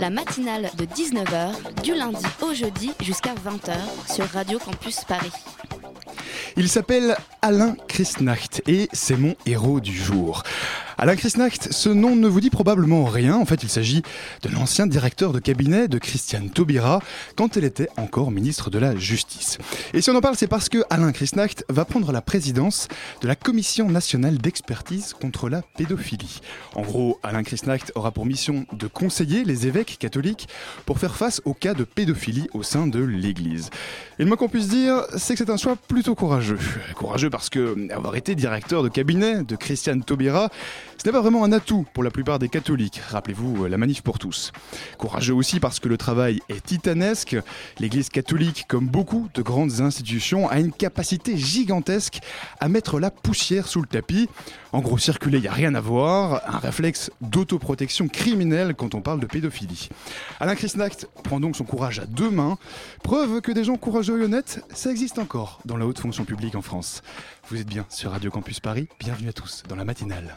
[0.00, 5.32] La matinale de 19h, du lundi au jeudi jusqu'à 20h sur Radio Campus Paris.
[6.56, 10.42] Il s'appelle Alain Christnacht et c'est mon héros du jour.
[11.00, 13.36] Alain Christnacht, ce nom ne vous dit probablement rien.
[13.36, 14.02] En fait, il s'agit
[14.42, 17.00] de l'ancien directeur de cabinet de Christiane Taubira
[17.36, 19.58] quand elle était encore ministre de la Justice.
[19.94, 22.88] Et si on en parle, c'est parce que Alain Christnacht va prendre la présidence
[23.20, 26.40] de la Commission nationale d'expertise contre la pédophilie.
[26.74, 30.48] En gros, Alain Christnacht aura pour mission de conseiller les évêques catholiques
[30.84, 33.70] pour faire face aux cas de pédophilie au sein de l'Église.
[34.18, 36.58] Et le moins qu'on puisse dire, c'est que c'est un choix plutôt courageux.
[36.96, 40.50] Courageux parce que avoir été directeur de cabinet de Christiane Taubira,
[40.98, 43.00] ce n'est pas vraiment un atout pour la plupart des catholiques.
[43.08, 44.50] Rappelez-vous la manif pour tous.
[44.98, 47.36] Courageux aussi parce que le travail est titanesque.
[47.78, 52.18] L'Église catholique, comme beaucoup de grandes institutions, a une capacité gigantesque
[52.58, 54.28] à mettre la poussière sous le tapis.
[54.72, 56.42] En gros, circuler, il n'y a rien à voir.
[56.46, 59.88] Un réflexe d'autoprotection criminelle quand on parle de pédophilie.
[60.40, 62.58] Alain Christnacht prend donc son courage à deux mains.
[63.04, 66.56] Preuve que des gens courageux et honnêtes, ça existe encore dans la haute fonction publique
[66.56, 67.02] en France.
[67.48, 68.88] Vous êtes bien sur Radio Campus Paris.
[68.98, 70.36] Bienvenue à tous dans la matinale.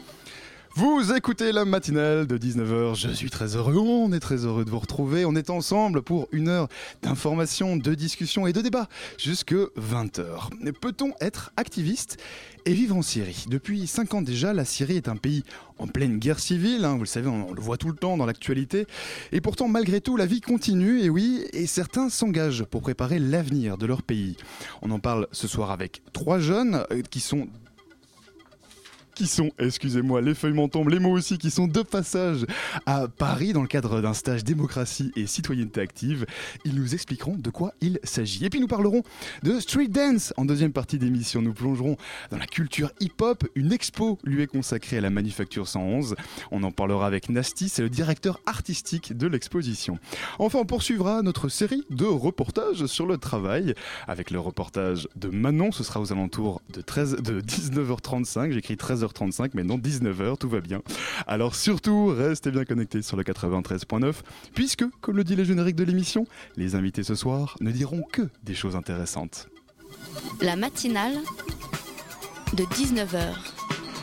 [0.73, 4.69] Vous écoutez la matinale de 19h, je suis très heureux, on est très heureux de
[4.69, 6.69] vous retrouver, on est ensemble pour une heure
[7.01, 10.71] d'information, de discussion et de débat jusque 20h.
[10.79, 12.17] Peut-on être activiste
[12.65, 13.45] et vivre en Syrie?
[13.49, 15.43] Depuis 5 ans déjà, la Syrie est un pays
[15.77, 18.25] en pleine guerre civile, hein, vous le savez, on, le voit tout le temps dans
[18.25, 18.87] l'actualité,
[19.33, 23.77] et pourtant malgré tout la vie continue, et oui, et certains s'engagent pour préparer l'avenir
[23.77, 24.37] de leur pays.
[24.81, 27.49] On en parle ce soir avec trois jeunes euh, qui sont
[29.21, 32.43] qui sont, excusez-moi, les feuilles m'en tombent, les mots aussi, qui sont de passage
[32.87, 36.25] à Paris dans le cadre d'un stage démocratie et citoyenneté active.
[36.65, 38.45] Ils nous expliqueront de quoi il s'agit.
[38.45, 39.03] Et puis nous parlerons
[39.43, 41.43] de street dance en deuxième partie d'émission.
[41.43, 41.97] Nous plongerons
[42.31, 43.45] dans la culture hip-hop.
[43.53, 46.15] Une expo lui est consacrée à la Manufacture 111.
[46.49, 49.99] On en parlera avec Nasty, c'est le directeur artistique de l'exposition.
[50.39, 53.75] Enfin, on poursuivra notre série de reportages sur le travail
[54.07, 55.71] avec le reportage de Manon.
[55.71, 58.51] Ce sera aux alentours de, 13, de 19h35.
[58.53, 59.10] J'écris 13h35,
[59.53, 60.81] mais non 19h, tout va bien.
[61.27, 64.13] Alors surtout, restez bien connectés sur le 93.9,
[64.53, 68.23] puisque, comme le dit le générique de l'émission, les invités ce soir ne diront que
[68.43, 69.47] des choses intéressantes.
[70.41, 71.17] La matinale
[72.53, 73.33] de 19h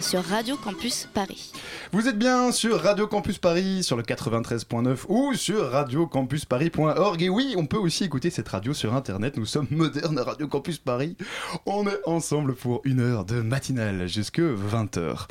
[0.00, 1.52] sur Radio Campus Paris.
[1.92, 7.22] Vous êtes bien sur Radio Campus Paris, sur le 93.9 ou sur radiocampusparis.org.
[7.22, 9.36] Et oui, on peut aussi écouter cette radio sur Internet.
[9.36, 11.16] Nous sommes modernes à Radio Campus Paris.
[11.66, 15.26] On est ensemble pour une heure de matinale jusque 20h.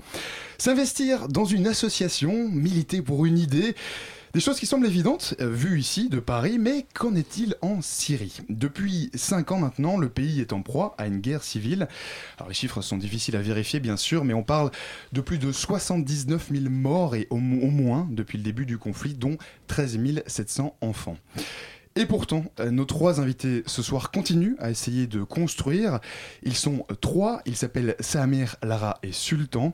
[0.57, 3.75] S'investir dans une association, militer pour une idée,
[4.33, 8.37] des choses qui semblent évidentes, euh, vues ici de Paris, mais qu'en est-il en Syrie?
[8.49, 11.87] Depuis 5 ans maintenant, le pays est en proie à une guerre civile.
[12.37, 14.71] Alors les chiffres sont difficiles à vérifier bien sûr, mais on parle
[15.13, 19.13] de plus de 79 000 morts et au, au moins depuis le début du conflit,
[19.13, 21.17] dont 13 700 enfants.
[21.97, 25.99] Et pourtant, euh, nos trois invités ce soir continuent à essayer de construire.
[26.43, 29.73] Ils sont trois, ils s'appellent Samir, Lara et Sultan.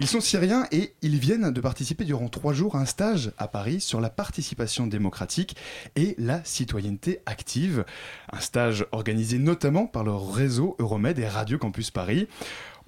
[0.00, 3.46] Ils sont syriens et ils viennent de participer durant trois jours à un stage à
[3.46, 5.54] Paris sur la participation démocratique
[5.94, 7.84] et la citoyenneté active.
[8.32, 12.26] Un stage organisé notamment par le réseau Euromed et Radio Campus Paris.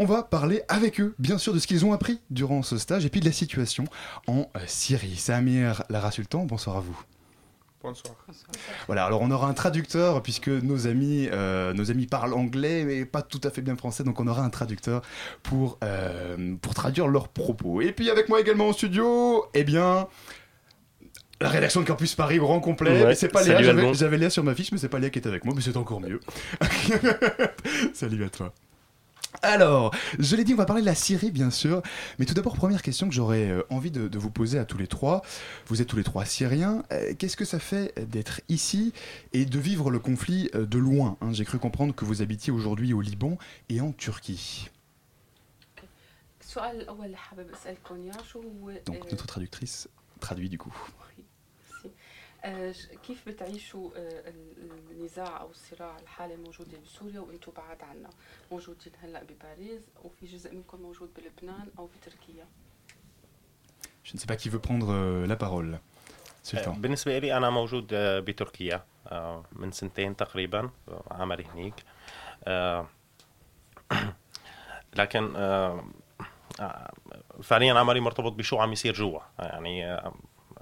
[0.00, 3.06] On va parler avec eux, bien sûr, de ce qu'ils ont appris durant ce stage
[3.06, 3.84] et puis de la situation
[4.26, 5.14] en euh, Syrie.
[5.14, 7.00] Samir, Lara Sultan, bonsoir à vous.
[7.82, 8.14] Bonsoir.
[8.86, 13.04] Voilà, alors on aura un traducteur puisque nos amis, euh, nos amis parlent anglais mais
[13.04, 15.02] pas tout à fait bien français, donc on aura un traducteur
[15.42, 17.80] pour, euh, pour traduire leurs propos.
[17.80, 20.06] Et puis avec moi également au studio, eh bien,
[21.40, 22.92] la rédaction de Campus Paris grand complet.
[22.92, 25.18] Ouais, Mais c'est pas Léa, j'avais Léa sur ma fiche, mais c'est pas Léa qui
[25.18, 26.20] est avec moi, mais c'est encore mieux.
[27.94, 28.52] Salut à toi.
[29.40, 31.82] Alors, je l'ai dit, on va parler de la Syrie, bien sûr.
[32.18, 35.22] Mais tout d'abord, première question que j'aurais envie de, vous poser à tous les trois.
[35.66, 36.84] Vous êtes tous les trois Syriens.
[37.18, 38.92] Qu'est-ce que ça fait d'être ici
[39.32, 43.00] et de vivre le conflit de loin J'ai cru comprendre que vous habitiez aujourd'hui au
[43.00, 43.38] Liban
[43.68, 44.70] et en Turquie.
[48.84, 49.88] Donc, notre traductrice
[50.20, 50.74] traduit du coup.
[52.44, 52.74] آه،
[53.06, 58.10] كيف بتعيشوا آه، ال- النزاع أو الصراع الحالي موجودة بسوريا وأنتم بعاد عنا
[58.52, 62.46] موجودين هلأ بباريس وفي جزء منكم موجود بلبنان أو بتركيا
[64.04, 65.78] Je ne sais pas qui veut prendre euh, la parole.
[66.64, 66.68] Temps.
[66.78, 71.74] بالنسبة لي أنا موجود آه، بتركيا آه، من سنتين تقريبا آه، عملي هنيك
[72.44, 72.86] آه،
[74.98, 75.84] لكن آه،
[76.60, 76.92] آه،
[77.42, 80.00] فعليا عملي مرتبط بشو عم يصير جوا يعني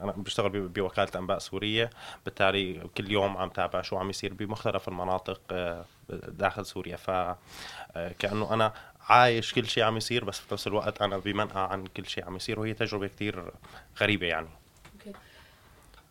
[0.00, 1.90] آه، أنا بشتغل ب- بوكالة أنباء سورية.
[2.24, 5.84] بالتالي كل يوم عم تابع شو عم يصير بمختلف المناطق آه،
[6.28, 6.96] داخل سوريا.
[6.96, 8.72] فكأنه أنا
[9.08, 12.36] عايش كل شيء عم يصير بس في نفس الوقت أنا بمنأى عن كل شيء عم
[12.36, 13.52] يصير وهي تجربة كتير
[14.00, 14.48] غريبة يعني.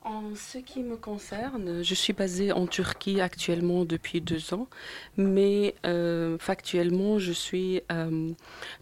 [0.02, 4.70] En ce qui me concerne, je suis basée en Turquie actuellement depuis deux ans,
[5.18, 8.32] mais euh, factuellement, je suis euh,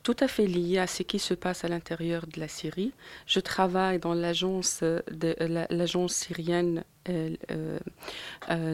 [0.04, 2.94] tout à fait liée à ce qui se passe à l'intérieur de la Syrie.
[3.25, 7.80] Je travaille dans l'agence l'agence syrienne euh,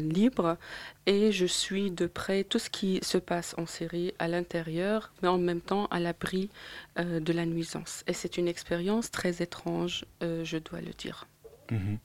[0.01, 0.57] libre
[1.05, 5.29] et je suis de près tout ce qui se passe en Syrie à l'intérieur, mais
[5.29, 6.49] en même temps à l'abri
[6.97, 8.03] de la nuisance.
[8.05, 11.25] Et c'est une expérience très étrange, je dois le dire.
[11.70, 11.98] Mhm.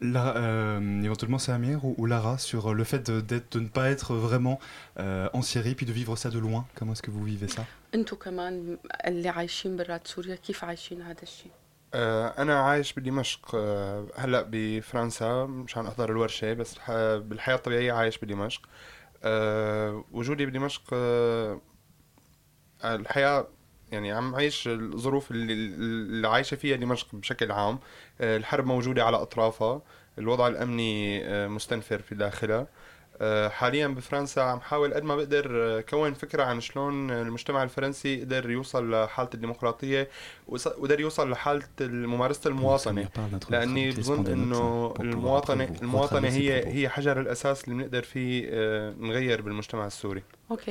[0.00, 3.90] Lara, euh, éventuellement Samir ou, ou Lara sur le fait de, d'être- de ne pas
[3.90, 4.60] être vraiment
[4.98, 6.62] euh, en Syrie puis de vivre ça de loin.
[6.76, 7.64] Comment est-ce que vous vivez ça
[7.94, 11.50] انتوا كمان اللي عايشين برات سوريا كيف عايشين هذا الشيء؟
[11.94, 16.90] آه، أنا عايش بدمشق آه، هلا بفرنسا مشان أحضر الورشة بس الح-
[17.28, 18.62] بالحياة الطبيعية عايش بدمشق
[19.24, 21.60] آه، وجودي بدمشق آه،
[22.84, 23.48] الحياة
[23.95, 27.79] يعني عم عيش الظروف اللي, اللي عايشة فيها دمشق بشكل عام.
[28.21, 29.81] آه، الحرب موجودة على أطرافها.
[30.19, 32.67] الوضع الأمني آه، مستنفر في داخلها.
[33.49, 38.49] حاليا بفرنسا عم حاول قد ما بقدر آه، كون فكرة عن شلون المجتمع الفرنسي قدر
[38.49, 40.09] يوصل لحالة الديمقراطية
[40.47, 43.09] وص- وقدر يوصل لحالة ممارسة المواطنة
[43.49, 49.85] لأني بظن إنه المواطنة المواطنة هي هي حجر الأساس اللي بنقدر فيه آه، نغير بالمجتمع
[49.87, 50.23] السوري
[50.53, 50.65] Ok.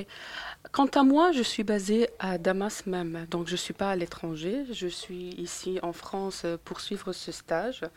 [0.77, 3.97] Quant à moi, je suis basée à Damas même, donc je ne suis pas à
[3.97, 4.57] l'étranger.
[4.83, 7.81] Je suis ici en France pour suivre ce stage.
[7.83, 7.89] Euh,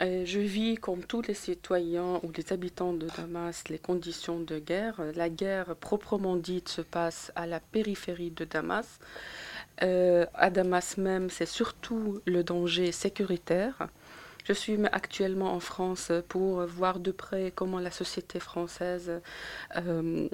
[0.00, 5.00] Je vis comme tous les citoyens ou les habitants de Damas les conditions de guerre.
[5.14, 8.98] La guerre proprement dite se passe à la périphérie de Damas.
[9.82, 13.88] Euh, à Damas même, c'est surtout le danger sécuritaire.
[14.44, 19.20] Je suis actuellement en France pour voir de près comment la société française
[19.76, 20.28] euh,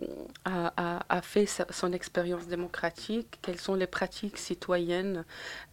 [0.47, 5.27] a, fait son expérience démocratique, quelles sont les pratiques citoyennes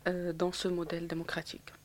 [0.08, 1.72] euh, dans ce modèle démocratique.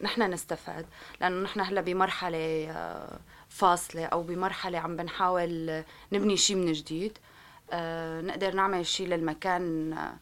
[0.00, 0.86] نحن نستفاد.
[1.20, 3.18] لأنه نحن هلأ بمرحلة آه،
[3.48, 7.18] فاصلة أو بمرحلة عم بنحاول نبني شيء من جديد.
[7.72, 10.16] آه، نقدر نعمل شيء للمكان آه،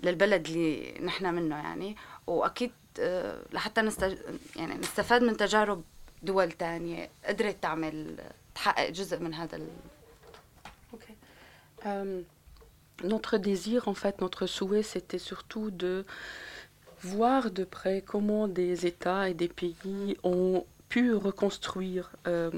[0.00, 1.96] للبلد اللي نحن منه يعني.
[2.26, 2.72] وأكيد
[3.52, 4.16] لحتى نستج...
[4.56, 5.82] يعني نستفاد من تجارب
[6.22, 8.16] دول تانية قدرت تعمل
[8.54, 9.68] تحقق جزء من هذا ال...
[11.86, 12.22] Euh,
[13.02, 16.04] notre désir, en fait, notre souhait, c'était surtout de
[17.04, 22.50] voir de près comment des États et des pays ont pu reconstruire euh,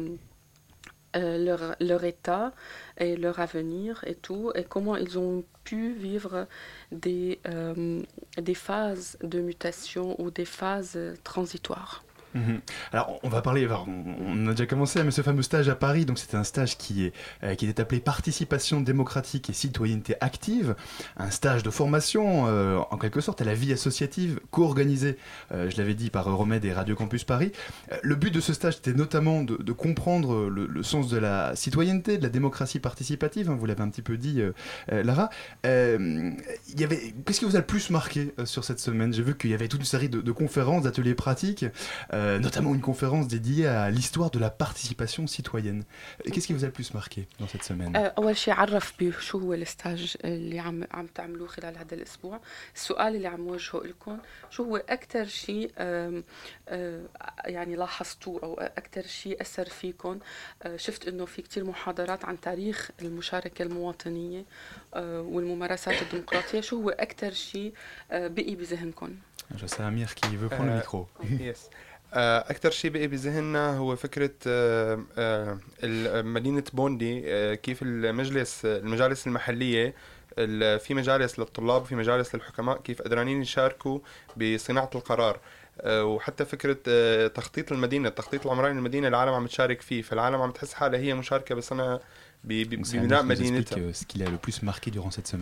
[1.17, 2.53] euh, leur, leur État
[2.99, 6.47] et leur avenir et tout, et comment ils ont pu vivre
[6.93, 8.03] des, euh,
[8.37, 12.06] des phases de mutation ou des phases transitoires.
[12.37, 12.61] Mhm.
[12.93, 13.67] Alors, on va parler.
[13.67, 17.07] on, a déjà commencé, mais ce fameux stage à Paris, donc c'était un stage qui
[17.07, 17.13] est
[17.43, 20.77] euh, était appelé participation démocratique et citoyenneté active,
[21.17, 25.17] un stage de formation euh, en quelque sorte à la vie associative co-organisé,
[25.53, 27.53] euh, je l'avais dit par Euromed et Radio Campus Paris.
[28.03, 32.23] Le but de ce stage était notamment de, comprendre le, sens de la citoyenneté, de
[32.23, 33.51] la démocratie participative.
[33.51, 34.43] hein, vous l'avez un petit peu dit,
[34.89, 35.31] Lara.
[35.63, 39.13] Qu'est-ce qui vous a le plus marqué sur cette semaine?
[39.13, 41.65] J'ai vu qu'il y avait toute une série de, conférences, d'ateliers pratiques.
[42.48, 45.84] notamment une conférence dédiée à l'histoire de la participation citoyenne.
[45.84, 48.94] Euh, Qu'est-ce qui vous a le plus marqué dans cette semaine آه، أول شيء عرف
[49.00, 52.40] بشو هو الستاج اللي عم عم تعملوه خلال هذا الأسبوع
[52.76, 54.18] السؤال اللي عم وجهه لكم
[54.50, 56.24] شو هو أكثر شيء آم،
[56.70, 57.02] آه،
[57.46, 60.20] يعني لاحظتوه أو أكثر شيء أثر فيكم
[60.64, 64.46] آه، شفت إنه في كتير محاضرات عن تاريخ المشاركة المواطنية
[64.94, 67.74] آه، والممارسات الديمقراطية شو هو أكثر شيء
[68.12, 69.10] آه، بقي بذهنكم
[69.62, 71.08] Je sais Amir qui veut prendre le Euh, micro.
[71.42, 71.60] يس
[72.17, 75.59] آه، أكثر شيء بقي بذهننا هو فكرة آه، آه،
[76.23, 77.23] مدينة بوندي
[77.57, 79.95] كيف المجلس المجالس المحلية
[80.79, 83.99] في مجالس للطلاب وفي مجالس للحكماء كيف قدرانين يشاركوا
[84.37, 85.41] بصناعة القرار.
[85.87, 86.79] وحتى فكرة
[87.29, 90.03] تخطيط المدينة التخطيط العمراني للمدينة العالم عم تشارك فيه.
[90.03, 92.01] فالعالم عم تحس حالها هي مشاركة بصنع
[92.45, 93.93] ببناء مدينتها.
[93.93, 95.37] ce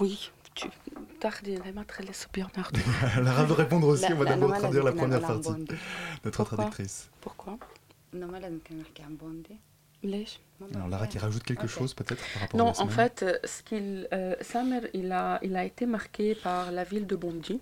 [0.00, 0.68] Oui, tu
[3.16, 5.48] Elle a de répondre aussi, on va d'abord traduire la première partie.
[6.24, 7.10] Notre traductrice.
[7.20, 7.58] Pourquoi
[10.74, 13.38] alors Lara qui rajoute quelque chose peut-être par rapport non, à Non, en fait, euh,
[13.44, 17.60] ce qu'il, euh, Samer, il a, il a été marqué par la ville de Bondy,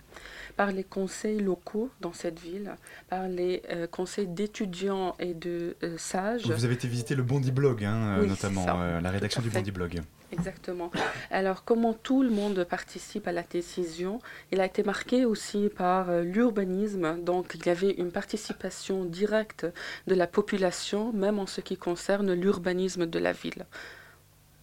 [0.57, 2.77] par les conseils locaux dans cette ville,
[3.09, 6.47] par les euh, conseils d'étudiants et de euh, sages.
[6.47, 10.01] Vous avez été visiter le Bondy Blog, hein, notamment la rédaction du Bondy Blog.
[10.32, 10.92] Exactement.
[11.32, 14.14] Alors, comment tout le monde participe à la décision
[14.52, 17.06] Il a été marqué aussi par euh, l'urbanisme.
[17.30, 19.66] Donc, il y avait une participation directe
[20.06, 23.66] de la population, même en ce qui concerne l'urbanisme de la ville.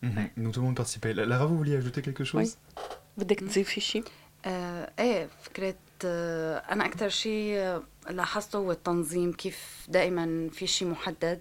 [0.02, 0.28] Mhm.
[0.36, 1.12] Donc tout le monde participait.
[1.14, 2.56] La- Lara, vous vouliez ajouter quelque chose
[3.18, 4.04] بدك تضيفي شيء؟
[4.44, 10.88] آه ايه فكرة آه أنا أكتر شيء آه، لاحظته هو التنظيم كيف دائما في شيء
[10.88, 11.40] محدد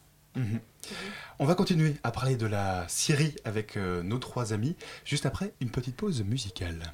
[0.35, 0.59] Mhm.
[1.39, 5.53] On va continuer à parler de la Syrie avec euh, nos trois amis, juste après
[5.59, 6.93] une petite pause musicale.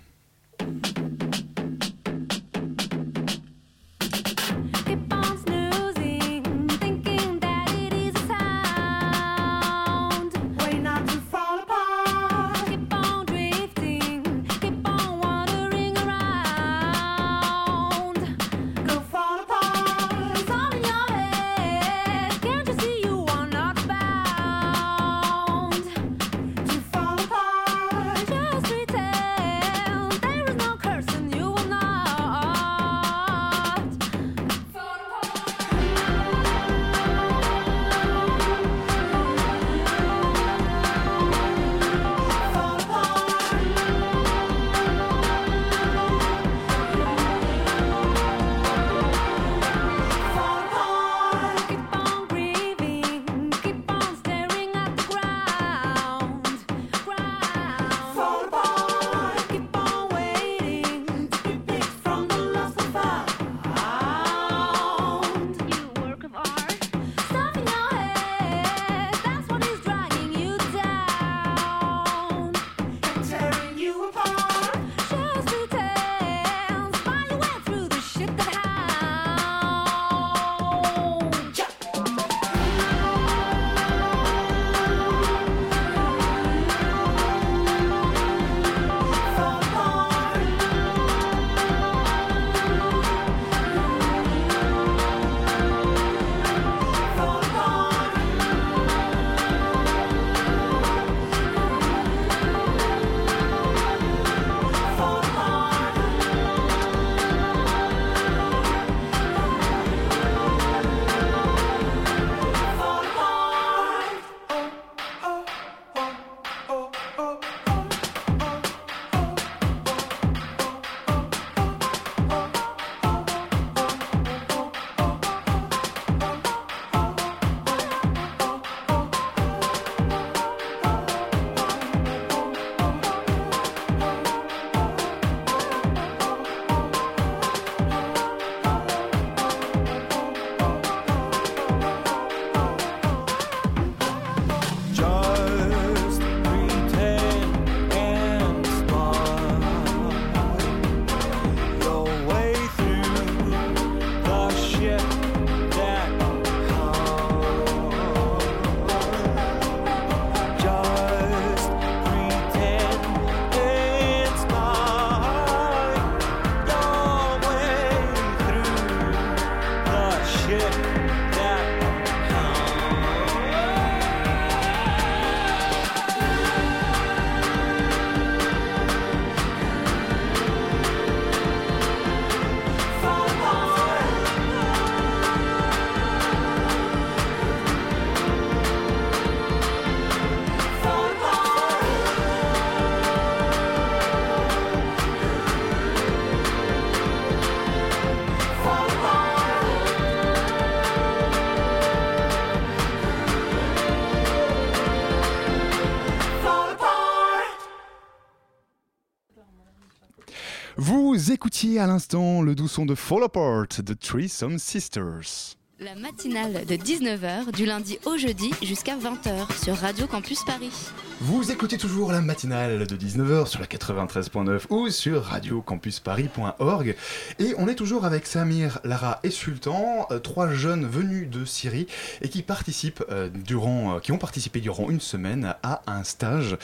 [211.37, 215.55] Écoutiez à l'instant le doux son de Fall Apart de Threesome Sisters.
[215.79, 220.71] La matinale de 19h du lundi au jeudi jusqu'à 20h sur Radio Campus Paris.
[221.19, 226.95] Vous écoutez toujours la matinale de 19h sur la 93.9 ou sur radiocampusparis.org
[227.39, 231.87] et on est toujours avec Samir, Lara et Sultan, euh, trois jeunes venus de Syrie
[232.21, 236.55] et qui participent euh, durant, euh, qui ont participé durant une semaine à un stage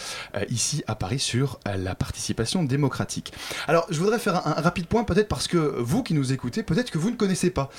[0.50, 3.34] ici à Paris sur la participation démocratique.
[3.68, 6.92] Alors je voudrais faire un, rapide point peut-être parce que vous qui nous écoutez, peut-être
[6.92, 7.72] que vous ne connaissez pas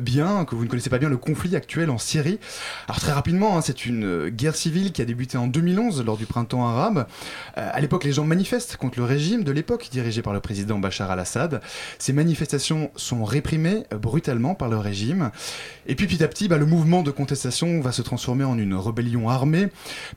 [0.00, 2.38] bien, que vous ne connaissez pas bien le conflit actuel en Syrie.
[2.88, 6.26] Alors très rapidement, hein, c'est une guerre civile qui a débuté en 2011 lors du
[6.26, 7.06] printemps arabe.
[7.58, 10.78] Euh, à l'époque, les gens manifestent contre le régime de l'époque dirigé par le président
[10.78, 11.60] Bachar al-Assad.
[11.98, 15.30] Ces manifestations sont réprimées euh, brutalement par le régime.
[15.86, 18.74] Et puis petit à petit, bah, le mouvement de contestation va se transformer en une
[18.74, 19.68] rébellion armée.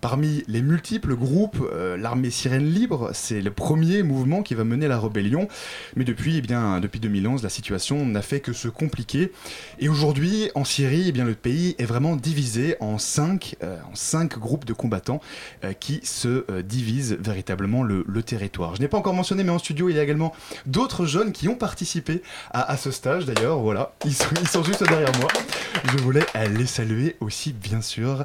[0.01, 4.87] Parmi les multiples groupes, euh, l'armée syrienne libre, c'est le premier mouvement qui va mener
[4.87, 5.47] la rébellion.
[5.95, 9.31] Mais depuis, eh bien, depuis 2011, la situation n'a fait que se compliquer.
[9.79, 14.37] Et aujourd'hui, en Syrie, eh le pays est vraiment divisé en cinq, euh, en cinq
[14.37, 15.21] groupes de combattants
[15.80, 18.76] qui se euh, divisent véritablement le, le territoire.
[18.76, 20.32] Je n'ai pas encore mentionné, mais en studio, il y a également
[20.66, 23.24] d'autres jeunes qui ont participé à, à ce stage.
[23.24, 25.28] D'ailleurs, voilà, ils sont, ils sont juste derrière moi.
[25.84, 28.24] Je voulais euh, les saluer aussi, bien sûr.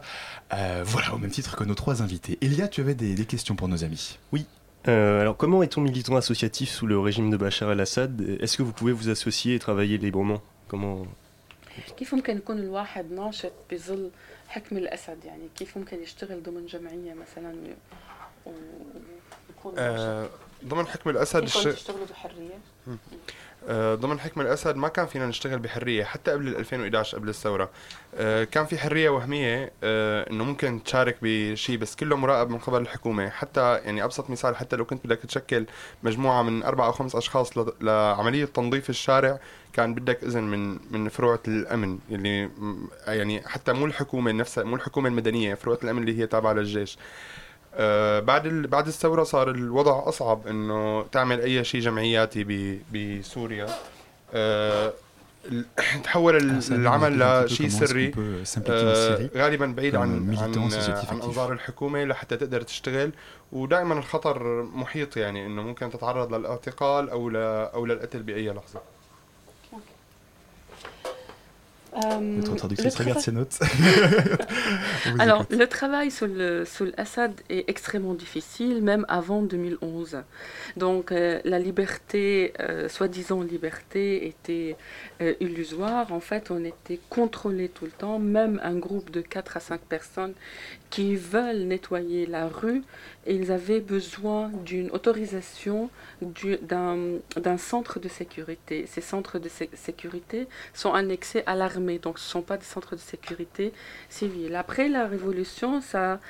[0.54, 2.38] Euh, voilà, au même titre que nos trois invités.
[2.42, 4.18] Elia, tu avais des, des questions pour nos amis.
[4.32, 4.46] Oui.
[4.88, 8.74] Euh, alors, comment est-on militant associatif sous le régime de Bachar el-Assad Est-ce que vous
[8.74, 11.06] pouvez vous associer et travailler librement Comment
[11.98, 14.10] كيف ممكن يكون الواحد ناشط بظل
[14.49, 17.77] حكم الأسد يعني كيف ممكن يشتغل ضمن جمعية مثلا؟
[18.47, 20.29] ويكون؟ آه،
[20.65, 21.65] ضمن حكم الأسد كيف الش...
[21.65, 22.97] تشتغلوا بحرية؟ آه،
[23.95, 27.71] ضمن حكم الأسد ما كان فينا نشتغل بحرية حتى قبل ال 2011 قبل الثورة.
[28.15, 32.81] آه، كان في حرية وهمية آه، إنه ممكن تشارك بشيء بس كله مراقب من قبل
[32.81, 33.29] الحكومة.
[33.29, 35.67] حتى يعني أبسط مثال حتى لو كنت بدك تشكل
[36.03, 39.39] مجموعة من أربع أو خمس أشخاص لعملية تنظيف الشارع
[39.73, 42.51] كان بدك إذن من من فروع الأمن اللي
[43.07, 46.97] يعني حتى مو الحكومة نفسها مو الحكومة المدنية فروع الأمن اللي هي تابعة للجيش.
[46.97, 47.01] آه،
[48.21, 48.67] بعد ال...
[48.67, 52.81] بعد الثورة صار الوضع أصعب إنه تعمل أي شيء جمعياتي ب...
[52.95, 53.67] بسوريا.
[54.35, 54.93] آه،
[56.05, 58.13] تحول Ah, العمل لشيء سري.
[58.69, 60.53] آه، غالبا بعيد عن عن
[61.11, 61.21] عن.
[61.23, 63.11] انظار الحكومة لحتى تقدر تشتغل.
[63.53, 67.37] ودائما الخطر محيط يعني إنه ممكن تتعرض للإعتقال أو ل...
[67.75, 68.81] أو للقتل بأي لحظة.
[72.21, 73.59] Notre le traductrice regarde ses notes.
[75.19, 75.59] Alors, écoute.
[75.59, 76.27] le travail sous
[76.97, 80.19] l'Assad est extrêmement difficile, même avant 2011.
[80.77, 84.77] Donc, euh, la liberté, euh, soi-disant liberté, était
[85.21, 86.13] euh, illusoire.
[86.13, 88.19] En fait, on était contrôlé tout le temps.
[88.19, 90.35] Même un groupe de 4 à 5 personnes
[90.91, 92.83] qui veulent nettoyer la rue,
[93.27, 95.91] ils avaient besoin d'une autorisation
[96.23, 98.87] du- d'un centre de sécurité.
[98.87, 102.65] Ces centres de sé- sécurité sont annexés à l'armée, donc ce ne sont pas des
[102.65, 103.73] centres de sécurité
[104.09, 104.57] civile.
[104.57, 106.21] Après la révolution, ça,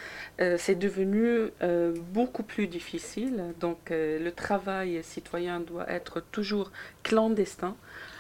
[0.41, 3.43] euh, c'est devenu euh, beaucoup plus difficile.
[3.61, 6.73] Donc euh, le travail citoyen doit être toujours
[7.05, 7.77] clandestin,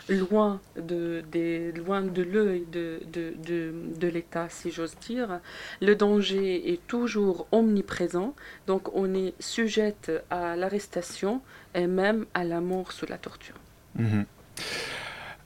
[0.08, 1.22] loin de,
[1.76, 5.40] loin de l'œil de l'État, si j'ose dire.
[5.80, 8.34] Le danger est toujours omniprésent,
[8.66, 11.40] donc on est sujette à l'arrestation
[11.74, 13.56] et même à la mort sous la torture.
[13.96, 14.24] Mhm.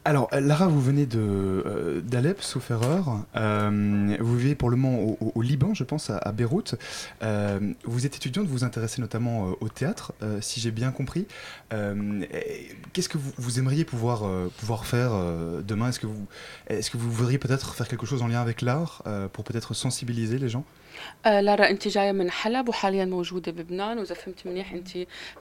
[0.04, 3.24] Alors, euh, Lara, vous venez de euh, d'Alep, sauf erreur.
[3.36, 6.74] Euh, vous vivez pour le moment au, Liban, je pense, à, Beyrouth.
[7.84, 11.26] Vous êtes étudiante, vous vous intéressez notamment au théâtre, si j'ai bien compris.
[11.70, 14.24] Qu'est-ce que vous, vous aimeriez pouvoir,
[14.58, 15.12] pouvoir faire
[15.64, 15.88] demain?
[15.88, 16.26] Est-ce que, vous,
[16.68, 20.38] est que vous voudriez peut-être faire quelque chose en lien avec l'art pour peut-être sensibiliser
[20.38, 20.64] les gens?
[21.26, 24.88] آه لارا انت جاية من حلب وحاليا موجودة بلبنان وإذا فهمت منيح انت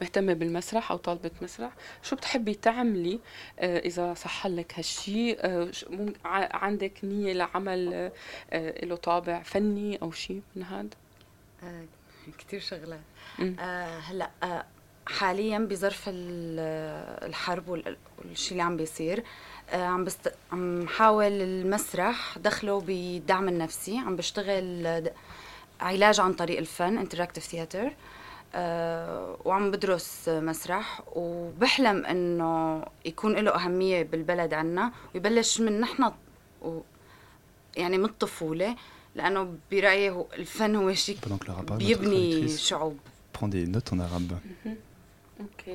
[0.01, 1.71] مهتمة بالمسرح أو طالبة مسرح.
[2.03, 3.19] شو بتحبي تعملي؟
[3.59, 5.71] آه إذا صح لك هالشيء آه
[6.25, 8.11] عندك نية لعمل
[8.53, 10.87] آه له طابع فني أو شيء من هذا
[11.63, 11.83] آه،
[12.37, 12.99] كتير شغلات.
[13.59, 14.65] آه هلأ آه
[15.07, 16.59] حاليا بظرف ال-
[17.29, 19.23] الحرب وال- والشيء اللي عم بيصير
[19.69, 20.33] آه عم بست...
[20.51, 25.11] عم حاول المسرح دخله بالدعم النفسي عم بشتغل
[25.81, 27.91] علاج عن طريق الفن انتراكتيف آه، ثياتر
[29.45, 36.11] وعم بدرس مسرح وبحلم إنه يكون له أهمية بالبلد عنا ويبلش من نحن
[36.61, 36.79] و
[37.77, 38.75] يعني من الطفولة
[39.15, 41.17] لأنه برأيي الفن هو شيء
[41.77, 42.97] بيبني شعوب
[43.33, 44.33] prends des notes en arabe.
[44.65, 44.75] Mhm.
[45.45, 45.65] OK.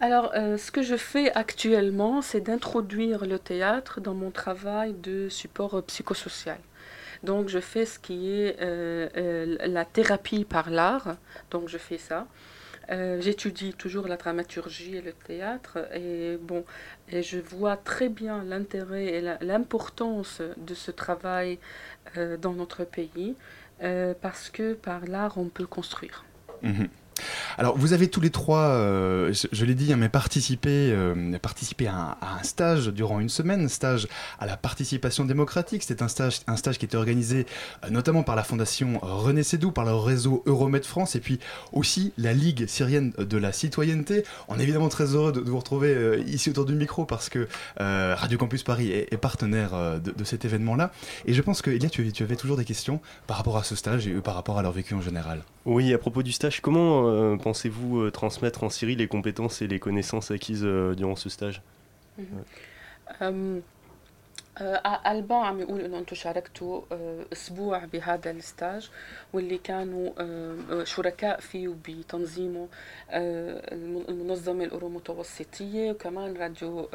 [0.00, 5.28] Alors, euh, ce que je fais actuellement, c'est d'introduire le théâtre dans mon travail de
[5.28, 6.58] support psychosocial.
[7.24, 11.16] Donc, je fais ce qui est euh, euh, la thérapie par l'art.
[11.50, 12.26] Donc, je fais ça.
[12.90, 16.64] Euh, J'étudie toujours la dramaturgie et le théâtre et bon,
[17.08, 21.58] et je vois très bien l'intérêt et l'importance de ce travail
[22.42, 23.36] dans notre pays
[24.20, 26.26] parce que par l'art on peut construire.
[26.62, 26.88] Mhm.
[27.58, 31.38] Alors, vous avez tous les trois, euh, je, je l'ai dit, hein, mais participé, euh,
[31.38, 35.82] participé à, un, à un stage durant une semaine, stage à la participation démocratique.
[35.82, 37.46] C'était un stage, un stage qui était organisé
[37.84, 41.38] euh, notamment par la fondation René Sédou, par le réseau Euromed France, et puis
[41.72, 44.24] aussi la Ligue syrienne de la citoyenneté.
[44.48, 47.28] On est évidemment très heureux de, de vous retrouver euh, ici autour du micro parce
[47.28, 47.46] que
[47.80, 50.90] euh, Radio Campus Paris est, est partenaire euh, de, de cet événement-là.
[51.26, 53.76] Et je pense que, Elia, tu, tu avais toujours des questions par rapport à ce
[53.76, 55.42] stage et par rapport à leur vécu en général.
[55.64, 59.66] Oui, à propos du stage, comment euh, pensez-vous euh, transmettre en Syrie les compétences et
[59.66, 61.62] les connaissances acquises euh, durant ce stage?
[62.18, 62.44] Mhm.
[64.58, 68.90] آه، آه، ألبان عم يقول إنه أنتم شاركتوا آه، أسبوع بهذا الستاج
[69.32, 72.68] واللي كانوا شركاء فيه بتنظيمه
[74.08, 76.88] المنظمة الاورو متوسطيه وكمان راديو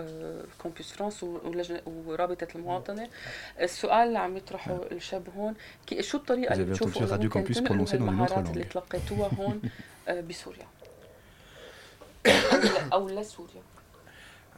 [0.57, 3.09] كومبيوس فرانس ولجنه ورابطة المواطنة.
[3.61, 5.53] السؤال اللي عم يطرحه الشاب هون
[5.99, 9.61] شو الطريقة اللي بتشوفوا راديو كومبيوس برونونسي اللي تلقيتوها هون
[10.09, 10.67] بسوريا؟
[12.93, 13.61] أو لسوريا.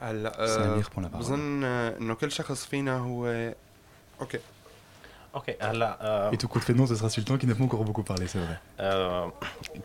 [0.01, 0.81] هلا آه،.
[0.97, 3.53] بظن آه، إنه كل شخص فينا هو
[4.21, 4.39] أوكي
[5.35, 7.63] أوكي هلا آه، Et tout coup de fait non, ce sera Sultan qui n'a pas
[7.63, 8.57] encore beaucoup parlé, c'est vrai.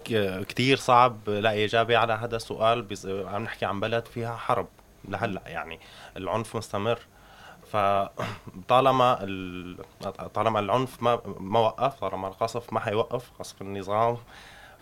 [0.04, 4.66] ك- كتير صعب لاقي إجابة على هذا السؤال بس عم نحكي عن بلد فيها حرب
[5.08, 5.80] لهلأ يعني
[6.16, 6.98] العنف مستمر
[7.72, 9.76] فطالما ال...
[10.34, 14.16] طالما العنف ما ما وقف طالما القصف ما حيوقف قصف النظام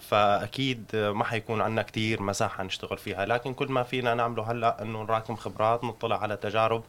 [0.00, 5.02] فأكيد ما حيكون عندنا كتير مساحة نشتغل فيها لكن كل ما فينا نعمله هلأ إنه
[5.02, 6.84] نراكم خبرات نطلع على تجارب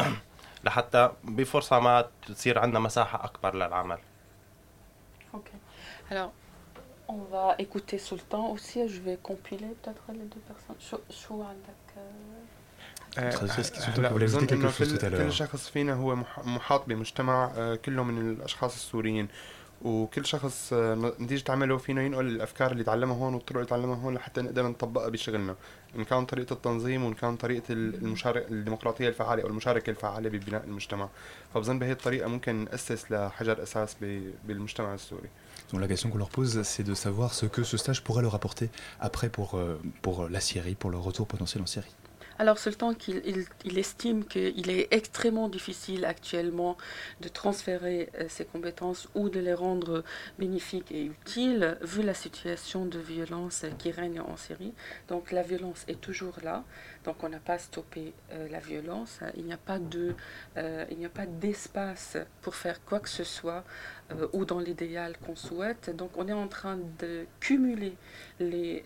[0.64, 3.98] لحتى بفرصة ما تصير عندنا مساحة أكبر للعمل
[5.34, 5.48] Ok.
[6.10, 6.32] Alors,
[7.08, 8.88] on va écouter Sultan aussi.
[8.88, 10.76] Je vais compiler peut-être les deux personnes.
[10.90, 11.86] شو شو عندك
[13.18, 17.50] هلا كل, شخص فينا هو مح- محاط بمجتمع
[17.84, 19.28] كله من الأشخاص السوريين
[19.82, 24.14] وكل شخص آه، نتيجة عمله فينا ينقل الأفكار اللي تعلمها هون والطرق اللي تعلمها هون
[24.14, 25.54] لحتى نقدر نطبقها بشغلنا.
[25.96, 31.08] إن كان طريقة التنظيم وإن كان طريقة المشاركة الديمقراطية الفعالة أو المشاركة الفعالة ببناء المجتمع.
[31.54, 35.28] فبظن بهي الطريقة ممكن نأسس لحجر أساس ب- بالمجتمع السوري.
[35.72, 38.34] Donc la question qu'on leur pose, c'est de savoir ce que ce stage pourrait leur
[38.40, 38.68] apporter
[39.00, 41.94] après pour, euh, pour la Syrie, pour leur retour potentiel en Syrie.
[42.38, 46.76] Alors, Sultan, qu'il il, il estime qu'il est extrêmement difficile actuellement
[47.22, 50.04] de transférer euh, ses compétences ou de les rendre
[50.38, 54.74] bénéfiques et utiles, vu la situation de violence qui règne en Syrie.
[55.08, 56.64] Donc, la violence est toujours là.
[57.06, 59.20] Donc, on n'a pas stoppé euh, la violence.
[59.36, 60.14] Il n'y a pas de,
[60.58, 63.64] euh, il n'y a pas d'espace pour faire quoi que ce soit
[64.12, 65.94] euh, ou dans l'idéal qu'on souhaite.
[65.94, 67.96] Donc, on est en train de cumuler
[68.40, 68.84] les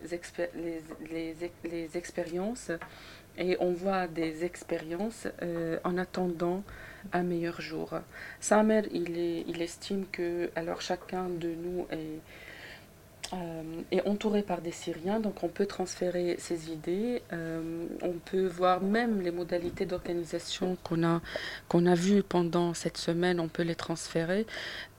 [1.95, 2.71] expériences
[3.41, 6.63] et on voit des expériences euh, en attendant
[7.11, 7.95] un meilleur jour.
[8.39, 12.19] Samer, il, est, il estime que alors chacun de nous est,
[13.33, 18.45] euh, est entouré par des Syriens, donc on peut transférer ses idées, euh, on peut
[18.45, 21.21] voir même les modalités d'organisation qu'on a,
[21.69, 24.45] qu'on vues pendant cette semaine, on peut les transférer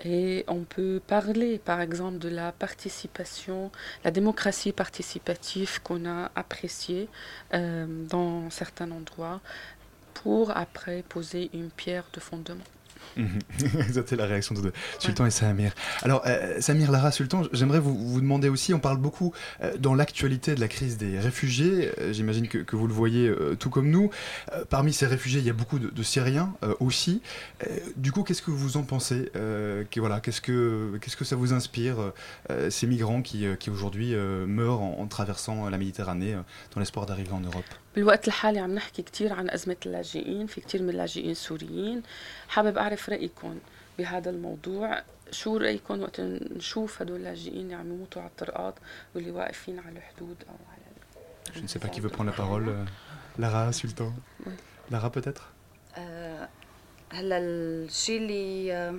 [0.02, 3.70] et on peut parler par exemple de la participation,
[4.02, 7.08] la démocratie participative qu'on a appréciée
[7.52, 9.40] euh, dans certains endroits
[10.14, 12.64] pour après poser une pierre de fondement.
[13.91, 15.71] C'était la réaction de Sultan et Samir.
[16.03, 19.33] Alors, euh, Samir, Lara, Sultan, j'aimerais vous, vous demander aussi, on parle beaucoup
[19.63, 23.27] euh, dans l'actualité de la crise des réfugiés, euh, j'imagine que, que vous le voyez
[23.27, 24.11] euh, tout comme nous.
[24.53, 27.21] Euh, parmi ces réfugiés, il y a beaucoup de, de Syriens euh, aussi.
[27.65, 31.25] Euh, du coup, qu'est-ce que vous en pensez Euh, que- voilà, Qu'est-ce que qu'est-ce que
[31.25, 31.95] ça vous inspire,
[32.51, 36.41] euh, ces migrants qui, euh, qui aujourd'hui euh, meurent en, en traversant la Méditerranée euh,
[36.73, 40.83] dans l'espoir d'arriver en Europe بالوقت الحالي عم نحكي كتير عن أزمة اللاجئين في كتير
[40.83, 42.01] من اللاجئين سوريين
[42.52, 43.58] حابب أعرف رأيكم
[43.98, 48.74] بهذا الموضوع شو رأيكم وقت نشوف هدول اللاجئين اللي عم يموتوا على الطرقات
[49.14, 50.82] واللي واقفين على الحدود أو على
[51.56, 52.66] Je ne sais pas qui veut prendre la parole.
[53.42, 54.10] Lara, Sultan
[54.46, 54.52] Oui.
[54.92, 55.42] Lara peut-être
[55.98, 56.48] آه،
[57.12, 58.98] هلا الشيء اللي آه،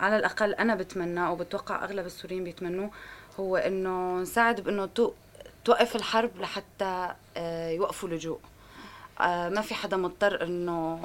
[0.00, 2.90] على الأقل أنا بتمناه وبتوقع أغلب السوريين بيتمنوه
[3.40, 5.12] هو إنه نساعد بإنه تو-
[5.64, 8.40] توقف الحرب لحتى آه، يوقفوا لجوء
[9.20, 11.00] ما في حدا مضطر إنه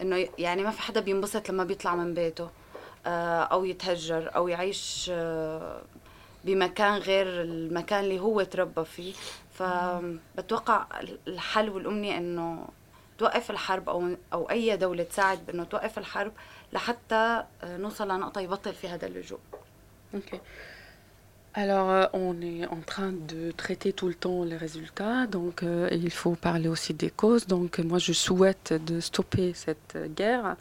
[0.00, 2.50] إنه يعني ما في حدا بينبسط لما بيطلع من بيته
[3.06, 5.82] آه، أو يتهجر أو يعيش آه،
[6.44, 9.12] بمكان غير المكان اللي هو تربى فيه
[9.54, 10.86] فبتوقع
[11.28, 12.68] الحل والأمنية إنه
[13.18, 16.32] توقف الحرب أو أو أي دولة تساعد بإنه توقف الحرب
[16.72, 19.38] لحتى آه، نوصل لنقطة يبطل في هذا اللجوء
[20.14, 20.36] Ok.
[21.60, 25.88] Alors, euh, on est en train de traiter tout le temps les résultats, donc euh,
[25.90, 27.48] il faut parler aussi des causes.
[27.48, 30.54] Donc, moi, je souhaite de stopper cette guerre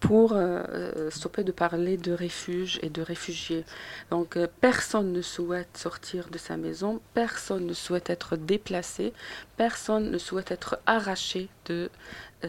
[0.00, 3.64] pour euh, stopper de parler de refuge et de réfugiés.
[4.10, 9.14] Donc, personne ne souhaite sortir de sa maison, personne ne souhaite être déplacé,
[9.56, 11.88] personne ne souhaite être arraché de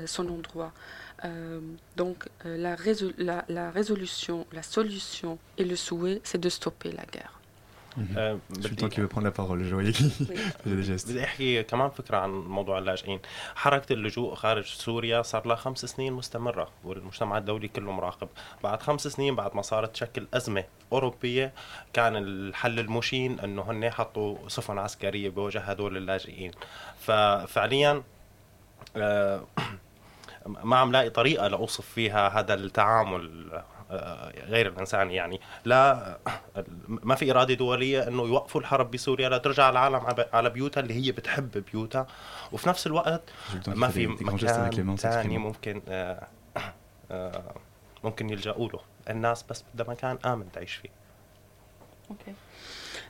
[0.06, 0.74] son endroit.
[1.96, 2.76] Donc, la,
[3.18, 7.40] la- la résolution, la solution et le souhait, c'est de stopper la guerre.
[9.76, 10.36] Voyais qui Oui.
[10.64, 11.10] faisait des gestes.
[11.10, 13.20] بدي أحكي كمان فكرة عن موضوع اللاجئين.
[13.56, 18.28] حركة اللجوء خارج سوريا صار لها خمس سنين مستمرة والمجتمع الدولي كله مراقب.
[18.64, 21.54] بعد خمس سنين بعد ما صارت تشكل أزمة أوروبية
[21.94, 26.52] كان الحل المشين إنه هن حطوا سفن عسكرية بوجه هدول اللاجئين.
[27.00, 28.04] ففعليا
[28.98, 29.44] آه،
[30.64, 33.52] ما عم لاقي طريقة لأوصف فيها هذا التعامل.
[34.48, 35.42] غير الانساني يعني.
[35.66, 36.18] لا
[36.88, 41.12] ما في إرادة دولية إنه يوقفوا الحرب بسوريا لا ترجع العالم على- بيوتها اللي هي
[41.12, 42.08] بتحب بيوتها.
[42.52, 43.22] وفي نفس الوقت
[43.68, 45.38] ما في مكان ثاني.
[45.38, 46.28] ممكن آه،
[47.12, 47.56] آه،
[48.04, 48.80] ممكن يلجأوا له.
[49.10, 50.90] الناس بس بدها مكان آمن تعيش فيه.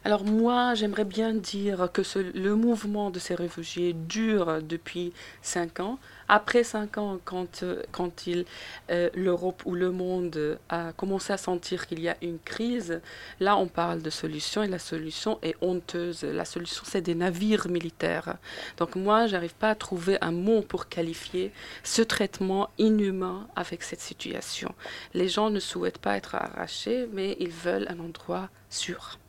[0.07, 5.07] Alors moi, j'aimerais bien dire que ce- le mouvement de ces réfugiés dure depuis
[5.55, 5.97] cinq ans.
[6.27, 8.45] Après cinq ans, quand, euh, quand il,
[8.89, 13.01] euh, l'Europe ou le monde a commencé à sentir qu'il y a une crise,
[13.39, 16.23] là on parle de solution et la solution est honteuse.
[16.23, 18.37] La solution, c'est des navires militaires.
[18.77, 21.51] Donc moi, j'arrive pas à trouver un mot pour qualifier
[21.83, 24.73] ce traitement inhumain avec cette situation.
[25.13, 29.19] Les gens ne souhaitent pas être arrachés, mais ils veulent un endroit sûr.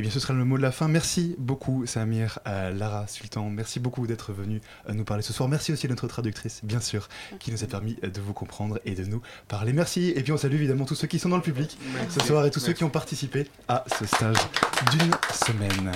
[0.00, 0.88] Eh bien, ce sera le mot de la fin.
[0.88, 3.50] Merci beaucoup, Samir, euh, Lara, Sultan.
[3.50, 5.46] Merci beaucoup d'être venu euh, nous parler ce soir.
[5.46, 7.06] Merci aussi à notre traductrice, bien sûr,
[7.38, 9.74] qui nous a permis euh, de vous comprendre et de nous parler.
[9.74, 10.14] Merci.
[10.16, 12.18] Et puis, on salue évidemment tous ceux qui sont dans le public Merci.
[12.18, 14.38] ce soir et tous ceux qui ont participé à ce stage
[14.90, 15.92] d'une semaine.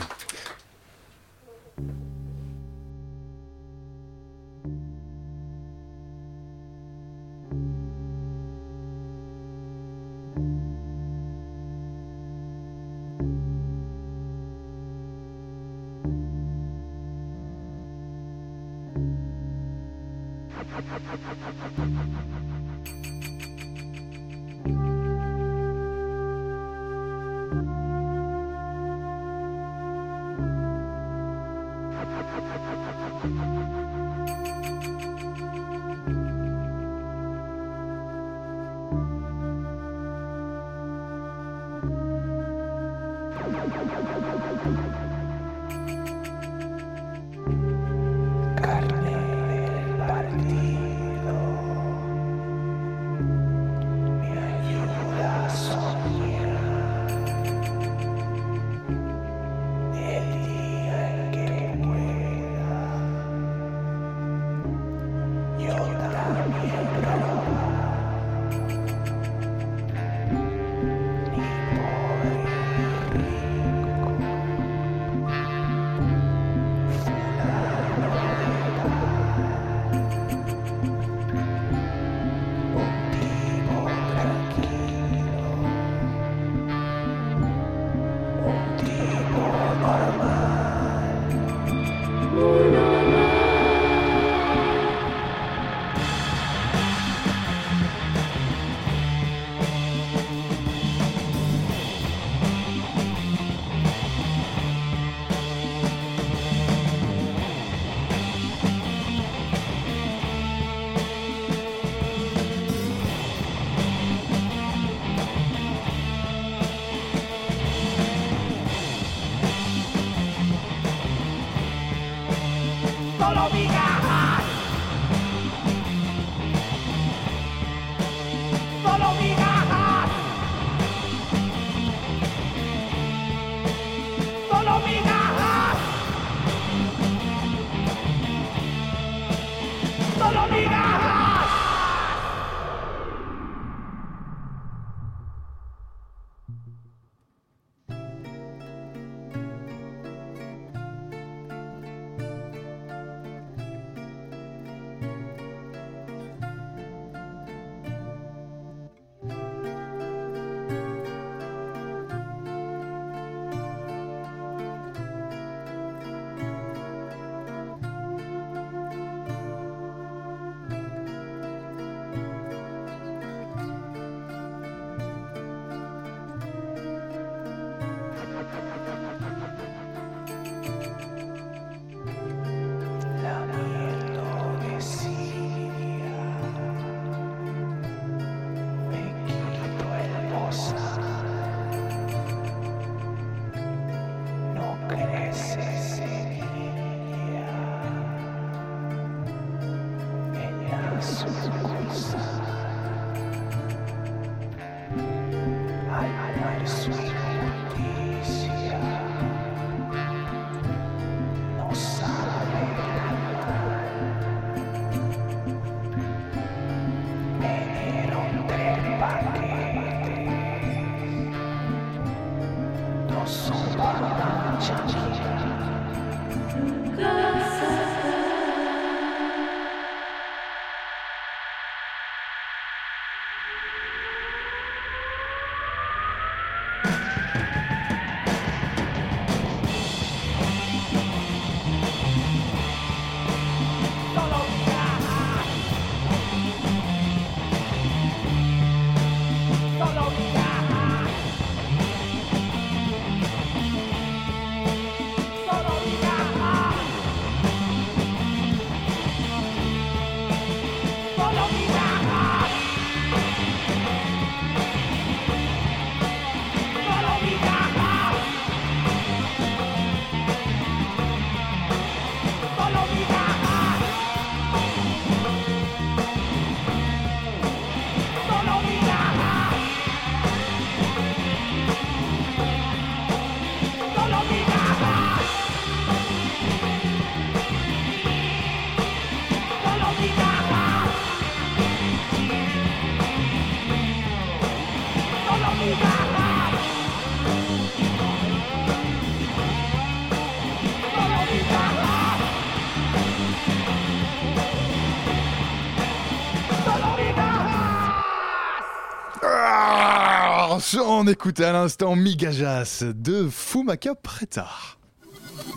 [310.82, 314.48] On écoutait à l'instant Migajas de Fumaka Preta.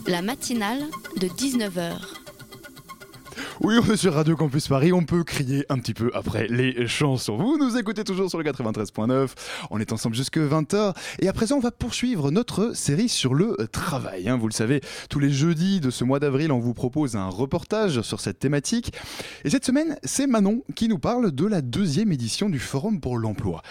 [0.05, 0.83] La matinale
[1.17, 2.16] de 19h.
[3.67, 6.87] Oui, on est sur Radio Campus Paris, on peut crier un petit peu après les
[6.87, 7.35] chansons.
[7.35, 9.31] Vous nous écoutez toujours sur le 93.9,
[9.71, 10.95] on est ensemble jusque 20h.
[11.19, 14.29] Et à présent, on va poursuivre notre série sur le travail.
[14.29, 14.37] hein.
[14.37, 18.01] Vous le savez, tous les jeudis de ce mois d'avril, on vous propose un reportage
[18.03, 18.93] sur cette thématique.
[19.43, 23.17] Et cette semaine, c'est Manon qui nous parle de la deuxième édition du Forum pour
[23.17, 23.63] l'emploi.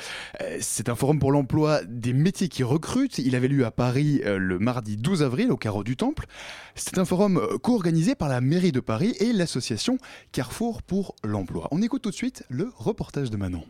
[0.43, 3.17] Euh, C'est un forum pour l'emploi des métiers qui recrutent.
[3.19, 6.27] Il avait lieu à Paris euh, le mardi 12 avril au Carreau du Temple.
[6.75, 9.86] C'est un forum euh, co-organisé par la mairie de Paris et l'association
[10.33, 11.69] Carrefour pour l'emploi.
[11.71, 13.63] On écoute tout de suite le reportage de Manon.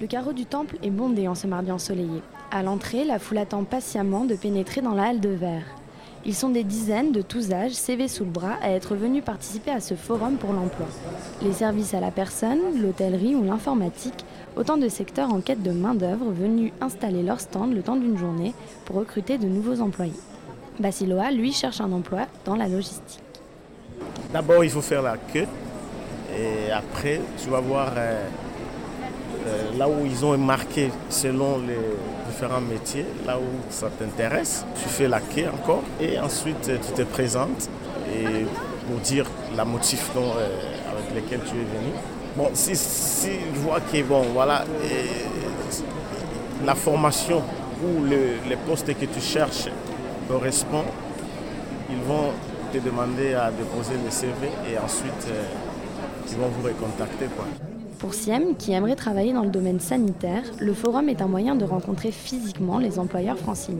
[0.00, 2.22] Le carreau du temple est bondé en ce mardi ensoleillé.
[2.50, 5.64] À l'entrée, la foule attend patiemment de pénétrer dans la halle de verre.
[6.24, 9.72] Ils sont des dizaines de tous âges, CV sous le bras, à être venus participer
[9.72, 10.86] à ce forum pour l'emploi.
[11.42, 14.24] Les services à la personne, l'hôtellerie ou l'informatique,
[14.56, 18.54] autant de secteurs en quête de main-d'œuvre venus installer leur stand le temps d'une journée
[18.84, 20.12] pour recruter de nouveaux employés.
[20.78, 23.20] Basiloa, lui, cherche un emploi dans la logistique.
[24.32, 25.46] D'abord, il faut faire la queue.
[26.34, 28.24] Et après, tu vas voir euh,
[29.46, 31.76] euh, là où ils ont marqué selon les
[32.30, 34.64] différents métiers, là où ça t'intéresse.
[34.82, 35.82] Tu fais la queue encore.
[36.00, 37.68] Et ensuite, euh, tu te présentes
[38.88, 41.92] pour dire la motif avec lequel tu es venu.
[42.36, 44.64] Bon, si, si je que bon, voilà,
[46.64, 47.42] la formation
[47.82, 49.68] ou le, les postes que tu cherches
[50.28, 50.84] correspond,
[51.90, 52.32] ils vont
[52.72, 54.34] te demander à déposer le CV
[54.70, 55.42] et ensuite euh,
[56.30, 57.26] ils vont vous recontacter.
[57.36, 57.44] Quoi.
[57.98, 61.64] Pour Siem, qui aimerait travailler dans le domaine sanitaire, le forum est un moyen de
[61.64, 63.78] rencontrer physiquement les employeurs franciliens.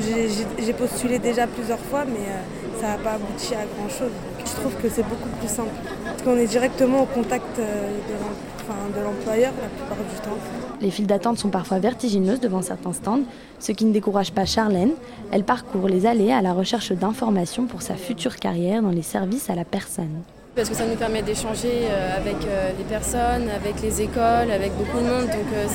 [0.00, 4.12] J'ai- postulé déjà plusieurs fois, mais euh, ça n'a pas abouti à grand chose.
[4.38, 5.74] Je trouve que c'est beaucoup plus simple.
[6.04, 10.36] Parce qu'on est directement au contact euh, de enfin, de l'employeur la plupart du temps.
[10.80, 13.20] Les files d'attente sont parfois vertigineuses devant certains stands,
[13.58, 14.92] ce qui ne décourage pas Charlène.
[15.32, 19.50] Elle parcourt les allées à la recherche d'informations pour sa future carrière dans les services
[19.50, 20.22] à la personne.
[20.56, 24.72] Parce que ça nous permet d'échanger euh, avec euh, les personnes, avec les écoles, avec
[24.76, 25.26] beaucoup de monde.
[25.26, 25.66] Donc euh,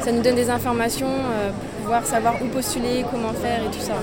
[0.00, 3.94] ça- nous donne des informations pour pouvoir savoir où postuler, comment faire et tout ça.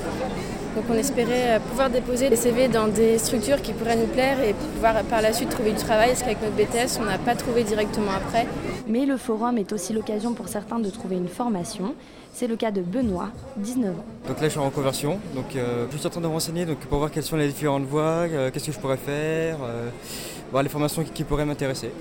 [0.75, 4.41] Donc on espérait euh, pouvoir déposer des CV dans des structures qui pourraient nous plaire
[4.41, 6.09] et pouvoir par la suite trouver du travail.
[6.09, 8.45] Parce qu'avec notre BTS, on n'a pas trouvé directement après.
[8.87, 11.95] Mais le forum est aussi l'occasion pour certains de trouver une formation.
[12.33, 14.05] C'est le cas de Benoît, 19 ans.
[14.27, 15.19] Donc là, je suis en reconversion.
[15.33, 17.47] Donc, euh, je suis en train de me renseigner donc, pour voir quelles sont les
[17.47, 19.89] différentes voies, euh, qu'est-ce que je pourrais faire, euh,
[20.51, 21.91] voir les formations qui, qui pourraient m'intéresser.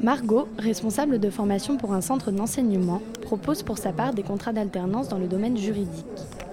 [0.00, 5.08] Margot, responsable de formation pour un centre d'enseignement, propose pour sa part des contrats d'alternance
[5.08, 6.06] dans le domaine juridique.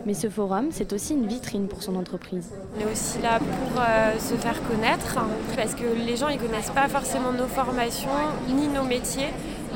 [0.06, 2.50] Mais ce forum, c'est aussi une vitrine pour son entreprise.
[2.78, 5.18] On est aussi là pour euh, se faire connaître,
[5.56, 8.10] parce que les gens ne connaissent pas forcément nos formations
[8.47, 9.28] ni nos métiers.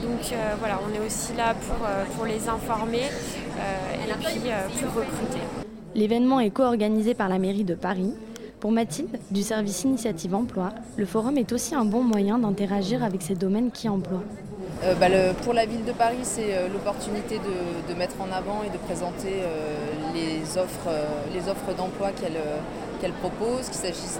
[0.01, 4.49] Donc euh, voilà, on est aussi là pour, euh, pour les informer euh, et puis
[4.49, 5.39] euh, pour recruter.
[5.95, 8.13] L'événement est co-organisé par la mairie de Paris.
[8.59, 13.21] Pour Mathilde, du service Initiative Emploi, le forum est aussi un bon moyen d'interagir avec
[13.21, 14.23] ces domaines qui emploient.
[14.85, 18.31] Euh, bah, le- pour la ville de Paris, c'est euh, l'opportunité de, de mettre en
[18.35, 22.57] avant et de présenter euh, les offres, euh, les offres d'emploi qu'elle euh,
[23.01, 24.17] qu'elle propose, qu'il s'agisse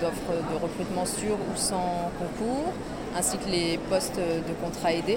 [0.00, 2.70] d'offres de, recrutement sur ou sans concours,
[3.16, 5.16] ainsi que les postes de contrat aidé,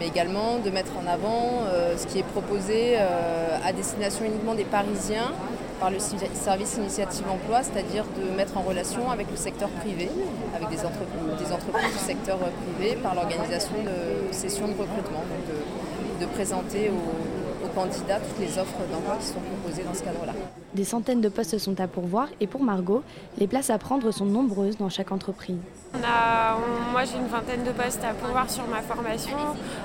[0.00, 4.64] mais également de mettre en avant euh, ce qui est proposé à destination uniquement des
[4.64, 5.30] Parisiens
[5.78, 10.10] par le service initiative emploi, c'est-à-dire de mettre en relation avec le secteur privé,
[10.56, 15.42] avec des, entrep- des entreprises du secteur privé par l'organisation de sessions de recrutement, donc
[15.50, 17.33] de, de présenter aux
[17.74, 20.32] candidats toutes les offres d'emploi qui sont proposées dans ce cadre-là.
[20.74, 23.02] Des centaines de postes sont à pourvoir et pour Margot,
[23.38, 25.56] les places à prendre sont nombreuses dans chaque entreprise.
[25.94, 29.36] On a- on- moi, j'ai une vingtaine de postes à pourvoir sur ma formation.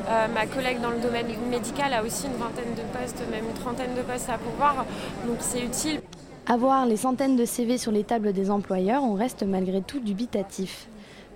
[0.07, 3.53] Euh, ma collègue dans le domaine médical a aussi une vingtaine de postes, même une
[3.61, 4.85] trentaine de postes à pourvoir.
[5.27, 6.01] Donc c'est utile.
[6.47, 10.87] Avoir les centaines de CV sur les tables des employeurs, on reste malgré tout dubitatif.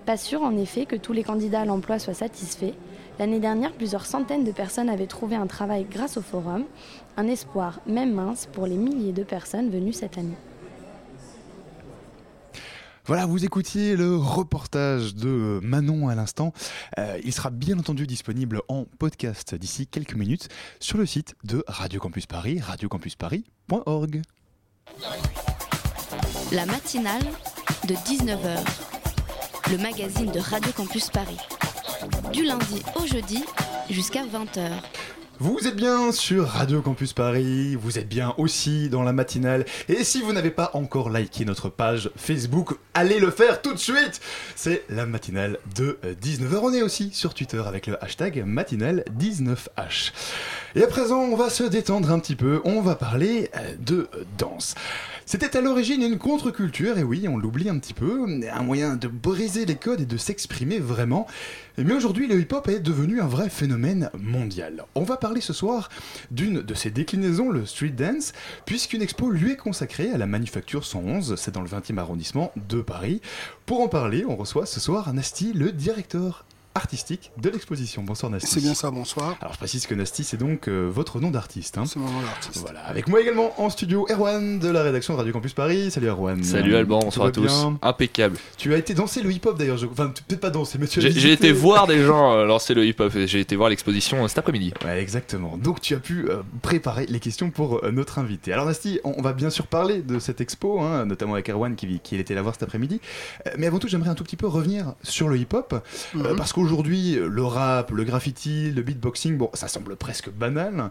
[0.06, 2.74] Pas sûr en effet que tous les candidats à l'emploi soient satisfaits.
[3.18, 6.64] L'année dernière, plusieurs centaines de personnes avaient trouvé un travail grâce au forum,
[7.16, 10.36] un espoir même mince pour les milliers de personnes venues cette année.
[13.06, 16.52] Voilà, vous écoutiez le reportage de Manon à l'instant.
[16.98, 20.48] Euh, il sera bien entendu disponible en podcast d'ici quelques minutes
[20.80, 24.22] sur le site de Radio Campus Paris, radiocampusparis.org.
[26.50, 27.22] La matinale
[27.86, 28.58] de 19h.
[29.70, 31.38] Le magazine de Radio Campus Paris.
[32.32, 33.44] Du lundi au jeudi
[33.88, 34.70] jusqu'à 20h.
[35.40, 39.64] Vous êtes bien sur Radio Campus Paris, vous êtes bien aussi dans la matinale.
[39.88, 43.78] Et si vous n'avez pas encore liké notre page Facebook, allez le faire tout de
[43.78, 44.20] suite
[44.54, 46.58] C'est la matinale de 19h.
[46.62, 50.12] On est aussi sur Twitter avec le hashtag matinale19h.
[50.76, 54.08] Et à présent, on va se détendre un petit peu, on va parler euh, de
[54.38, 54.76] danse.
[55.26, 59.08] C'était à l'origine une contre-culture, et oui, on l'oublie un petit peu, un moyen de
[59.08, 61.26] briser les codes et de s'exprimer vraiment.
[61.78, 64.84] Mais aujourd'hui, le hip-hop est devenu un vrai phénomène mondial.
[64.94, 65.88] On va parler ce soir
[66.30, 68.32] d'une de ses déclinaisons, le street dance,
[68.66, 72.82] puisqu'une expo lui est consacrée à la Manufacture 111, c'est dans le 20e arrondissement de
[72.82, 73.22] Paris.
[73.64, 76.44] Pour en parler, on reçoit ce soir Nasty, le directeur
[76.74, 78.02] artistique de l'exposition.
[78.02, 78.48] Bonsoir Nasty.
[78.50, 79.36] C'est bien ça, bonsoir.
[79.40, 81.78] Alors je précise que Nasty c'est donc euh, votre nom d'artiste.
[81.78, 81.84] Hein.
[81.86, 82.58] C'est mon nom d'artiste.
[82.62, 85.90] Voilà, avec moi également en studio Erwan de la rédaction de Radio Campus Paris.
[85.90, 86.42] Salut Erwan.
[86.42, 87.42] Salut Alban, bonsoir à tous.
[87.42, 88.36] bien Impeccable.
[88.58, 91.02] Tu as été danser le hip-hop d'ailleurs, je- enfin peut-être pas danser, mais tu as
[91.02, 94.28] J'ai j'ai été voir des gens euh, lancer le hip-hop j'ai été voir l'exposition euh,
[94.28, 94.72] cet après-midi.
[94.84, 95.56] Ouais, exactement.
[95.56, 98.52] Donc tu as pu euh, préparer les questions pour euh, notre invité.
[98.52, 101.76] Alors Nasty, on, on va bien sûr parler de cette expo, hein, notamment avec Erwan
[101.76, 103.00] qui, qui était la voir cet après-midi.
[103.46, 105.72] Euh, mais avant tout, j'aimerais un tout petit peu revenir sur le hip-hop,
[106.16, 106.36] euh, Mhm.
[106.36, 110.90] parce qu'aujourd'hui, le rap, le graffiti, le beatboxing, bon, ça semble presque banal.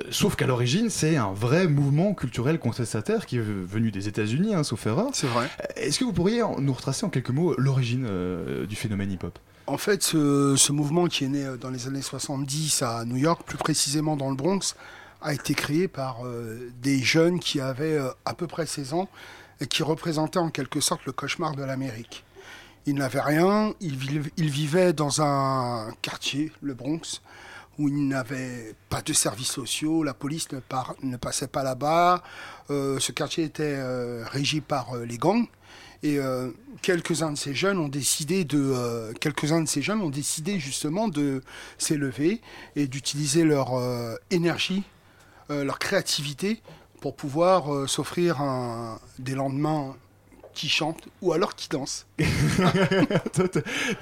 [0.00, 4.54] euh, Sauf qu'à l'origine, c'est un vrai mouvement culturel contestataire qui est venu des États-Unis,
[4.54, 5.08] hein, sauf erreur.
[5.12, 5.48] C'est vrai.
[5.76, 9.38] Est-ce que vous pourriez nous retracer en quelques mots l'origine euh, du phénomène hip-hop?
[9.66, 13.16] En fait, ce, ce mouvement qui est né euh, dans les années 70 à New
[13.16, 14.74] York, plus précisément dans le Bronx,
[15.20, 19.08] a été créé par euh, des jeunes qui avaient euh, à peu près 16 ans
[19.60, 22.24] et qui représentaient en quelque sorte le cauchemar de l'Amérique.
[22.86, 27.20] Ils n'avaient rien, ils, viv- ils vivaient dans un quartier, le Bronx,
[27.78, 30.48] où ils n'avaient pas de services sociaux, la police
[31.02, 32.22] ne, passait pas là-bas,
[32.70, 35.46] euh, ce quartier était euh, régi par euh, les gangs.
[36.04, 36.20] Et
[36.80, 41.42] quelques-uns de ces jeunes ont décidé de, quelques-uns de ces jeunes ont décidé justement de
[41.76, 42.40] s'élever
[42.76, 43.72] et d'utiliser leur
[44.30, 44.84] énergie,
[45.48, 46.62] leur créativité
[47.00, 48.40] pour pouvoir s'offrir
[49.18, 49.96] des lendemains
[50.58, 51.78] qui chantent ou alors qui t'es-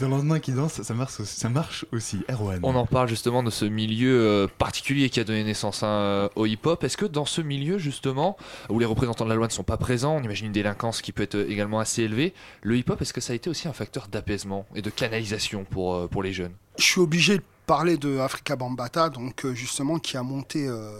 [0.00, 1.38] Dans le lendemain qui danse, ça marche aussi.
[1.38, 2.22] Ça marche aussi.
[2.30, 2.60] Erwan.
[2.62, 6.46] On en parle justement de ce milieu euh, particulier qui a donné naissance hein, au
[6.46, 6.82] hip-hop.
[6.82, 8.38] Est-ce que dans ce milieu justement,
[8.70, 11.12] où les représentants de la loi ne sont pas présents, on imagine une délinquance qui
[11.12, 12.32] peut être euh, également assez élevée,
[12.62, 15.94] le hip-hop, est-ce que ça a été aussi un facteur d'apaisement et de canalisation pour,
[15.94, 16.52] euh, pour les jeunes?
[16.78, 20.90] Je suis obligé de parler de Africa Bambata, donc euh, justement qui a monté euh,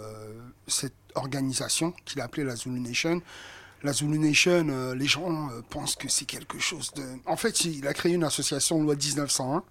[0.67, 3.21] cette organisation qu'il a appelée la Zulu Nation.
[3.83, 7.03] La Zulu Nation, euh, les gens euh, pensent que c'est quelque chose de.
[7.25, 9.63] En fait, il a créé une association loi 1901,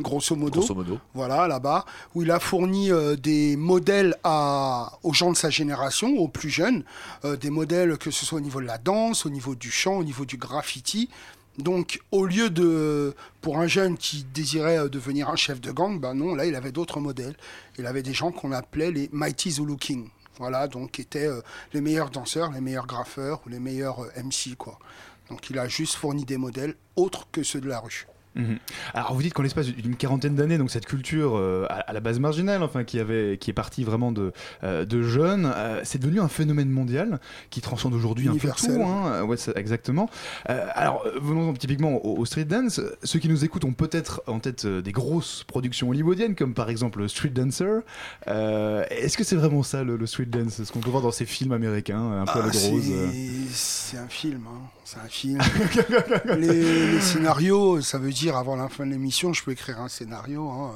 [0.00, 0.60] grosso modo.
[0.60, 0.98] Grosso modo.
[1.12, 6.16] Voilà, là-bas, où il a fourni euh, des modèles à, aux gens de sa génération,
[6.16, 6.82] aux plus jeunes,
[7.40, 10.04] des modèles que ce soit au niveau de la danse, au niveau du chant, au
[10.04, 11.10] niveau du graffiti.
[11.58, 16.14] Donc, au lieu de, pour un jeune qui désirait devenir un chef de gang, ben
[16.14, 17.36] non, là, il avait d'autres modèles.
[17.76, 20.08] Il avait des gens qu'on appelait les Mighty Zulu King.
[20.40, 21.42] Voilà, donc qui étaient euh,
[21.74, 24.78] les meilleurs danseurs, les meilleurs graffeurs les meilleurs euh, MC, quoi.
[25.28, 28.06] Donc, il a juste fourni des modèles autres que ceux de la rue.
[28.36, 28.58] Mhm.
[28.94, 32.00] Alors vous dites qu'en l'espace d'une quarantaine d'années, donc cette culture euh, à, à la
[32.00, 35.98] base marginale, enfin qui avait, qui est partie vraiment de, euh, de jeunes, euh, c'est
[35.98, 37.18] devenu un phénomène mondial
[37.50, 38.82] qui transcende aujourd'hui un peu tout.
[38.82, 39.22] hein.
[39.24, 40.08] Ouais, exactement.
[40.46, 42.80] Alors venons typiquement au, au street dance.
[43.02, 47.08] Ceux qui nous écoutent ont peut-être en tête des grosses productions hollywoodiennes, comme par exemple
[47.08, 47.80] Street Dancer.
[48.26, 50.62] Est-ce que c'est vraiment ça le, le street dance?
[50.62, 52.84] Ce qu'on peut voir dans ces films américains, un peu à Ah, la c'est- grosse.
[52.90, 53.08] euh?
[53.50, 54.60] C'est un film, hein.
[54.92, 55.38] C'est un film.
[56.38, 59.88] les, les scénarios, ça veut dire avant la fin de l'émission, je peux écrire un
[59.88, 60.48] scénario.
[60.48, 60.72] hein.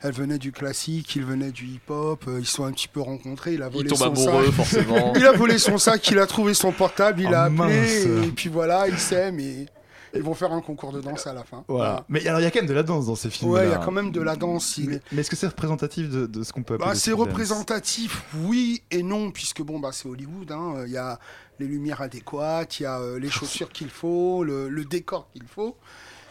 [0.00, 3.00] Elle venait du classique, il venait du hip-hop, euh, ils se sont un petit peu
[3.00, 4.54] rencontrés, il a volé son amoureux, sac.
[4.54, 5.12] forcément.
[5.16, 8.26] il a volé son sac, il a trouvé son portable, il Oh, a appelé, mince.
[8.26, 9.66] et puis voilà, ils s'aiment et
[10.14, 11.64] ils vont faire un concours de danse à la fin.
[11.68, 12.04] Voilà.
[12.08, 13.50] Mais alors il y a quand même de la danse dans ces films.
[13.50, 14.76] Ouais, il y a quand même de la danse.
[14.78, 16.92] il Mais, est- mais est-ce que c'est représentatif de, de ce qu'on peut appeler Bah,
[16.94, 20.50] le c'est représentatif, oui et non, puisque bon, bah, c'est Hollywood.
[20.52, 21.18] hein, euh, Il y a
[21.58, 25.44] les lumières adéquates, il y a euh, les chaussures qu'il faut, le, le décor qu'il
[25.46, 25.76] faut.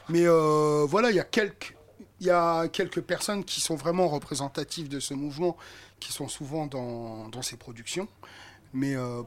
[0.10, 1.76] Mais euh, voilà, il y a quelques.
[2.20, 5.58] Il y a quelques personnes qui sont vraiment représentatives de ce mouvement,
[6.00, 8.08] qui sont souvent dans, dans ces productions.
[8.74, 9.24] Mais euh,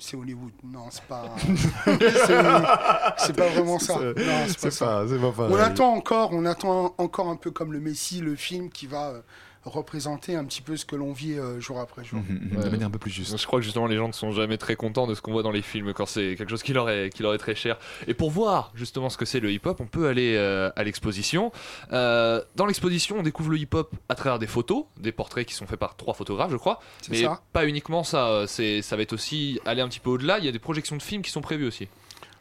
[0.00, 0.52] c'est Hollywood.
[0.64, 1.24] Non, c'est pas.
[3.18, 3.94] c'est pas vraiment ça.
[3.94, 5.48] C'est- Non, c'est pas pas- pas.
[5.48, 9.08] On attend encore, on attend encore un peu comme le Messi, le film qui va
[9.10, 9.20] euh,
[9.64, 12.20] représenter un petit peu ce que l'on vit euh, jour après jour.
[12.28, 13.36] de manière un peu plus juste.
[13.36, 15.42] Je crois que justement les gens ne sont jamais très contents de ce qu'on voit
[15.42, 17.78] dans les films quand c'est quelque chose qui leur, est, qui leur est très cher.
[18.06, 21.52] Et pour voir justement ce que c'est le hip-hop, on peut aller euh, à l'exposition.
[21.92, 25.66] Euh, dans l'exposition, on découvre le hip-hop à travers des photos, des portraits qui sont
[25.66, 26.80] faits par trois photographes, je crois.
[27.02, 27.42] C'est Mais ça.
[27.52, 30.38] pas uniquement ça, ça va être aussi aller un petit peu au-delà.
[30.38, 31.88] Il y a des projections de films qui sont prévues aussi.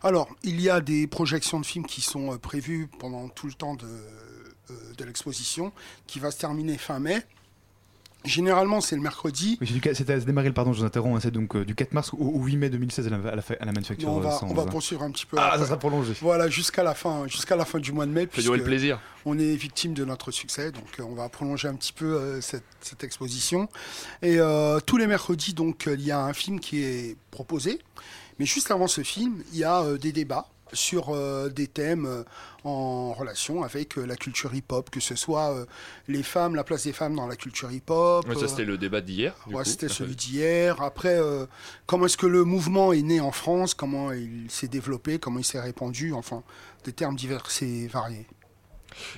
[0.02, 3.76] Alors, il y a des projections de films qui sont prévues pendant tout le temps
[3.76, 3.86] de,
[4.98, 5.72] de l'exposition,
[6.08, 7.24] qui va se terminer fin mai.
[8.26, 9.58] Généralement, c'est le mercredi.
[9.62, 11.94] Oui, c'était à se démarrer, pardon, je vous interromps, hein, c'est donc euh, du 4
[11.94, 14.16] mars au, au 8 mai 2016 à la, à la fa- à la manufacture Non,
[14.16, 14.66] on, euh, va, 111, on va hein.
[14.66, 15.38] poursuivre un petit peu.
[15.40, 15.60] Ah, après.
[15.60, 16.14] ça sera prolongé.
[16.20, 18.26] Voilà, jusqu'à la fin, jusqu'à la fin du mois de mai.
[18.26, 19.00] Durer le puisque plaisir.
[19.26, 22.42] On est victime de notre succès, donc euh, on va prolonger un petit peu euh,
[22.42, 23.70] cette, cette exposition.
[24.22, 27.80] Et euh, tous les mercredis, donc, euh, il y a un film qui est proposé.
[28.38, 32.06] Mais juste avant ce film, il y a euh, des débats sur euh, des thèmes
[32.06, 32.24] euh,
[32.64, 35.66] en relation avec euh, la culture hip-hop, que ce soit
[36.08, 38.28] les femmes, la place des femmes dans la culture hip-hop.
[38.28, 39.34] Ouais, ça, c'était le débat d'hier.
[39.52, 40.82] Ouais, c'était celui d'hier.
[40.82, 41.20] Après,
[41.86, 43.74] comment est-ce que le mouvement est né en France?
[43.74, 45.20] Comment il s'est développé?
[45.20, 46.14] Comment il s'est répandu?
[46.14, 46.44] Enfin,
[46.84, 48.28] des termes divers et variés.